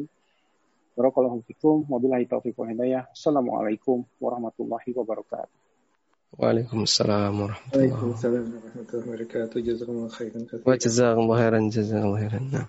[0.98, 3.06] Barakallahu fikum, wabillahi taufiq wa hidayah.
[3.14, 5.58] Assalamualaikum warahmatullahi wabarakatuh.
[6.36, 8.18] Waalaikumsalam warahmatullahi wabarakatuh.
[8.18, 9.58] Waalaikumsalam warahmatullahi wabarakatuh.
[9.62, 10.42] Jazakumullah khairan.
[10.66, 11.64] Wa jazakumullah khairan.
[11.72, 12.46] Jazakumullah khairan.
[12.52, 12.68] Nah.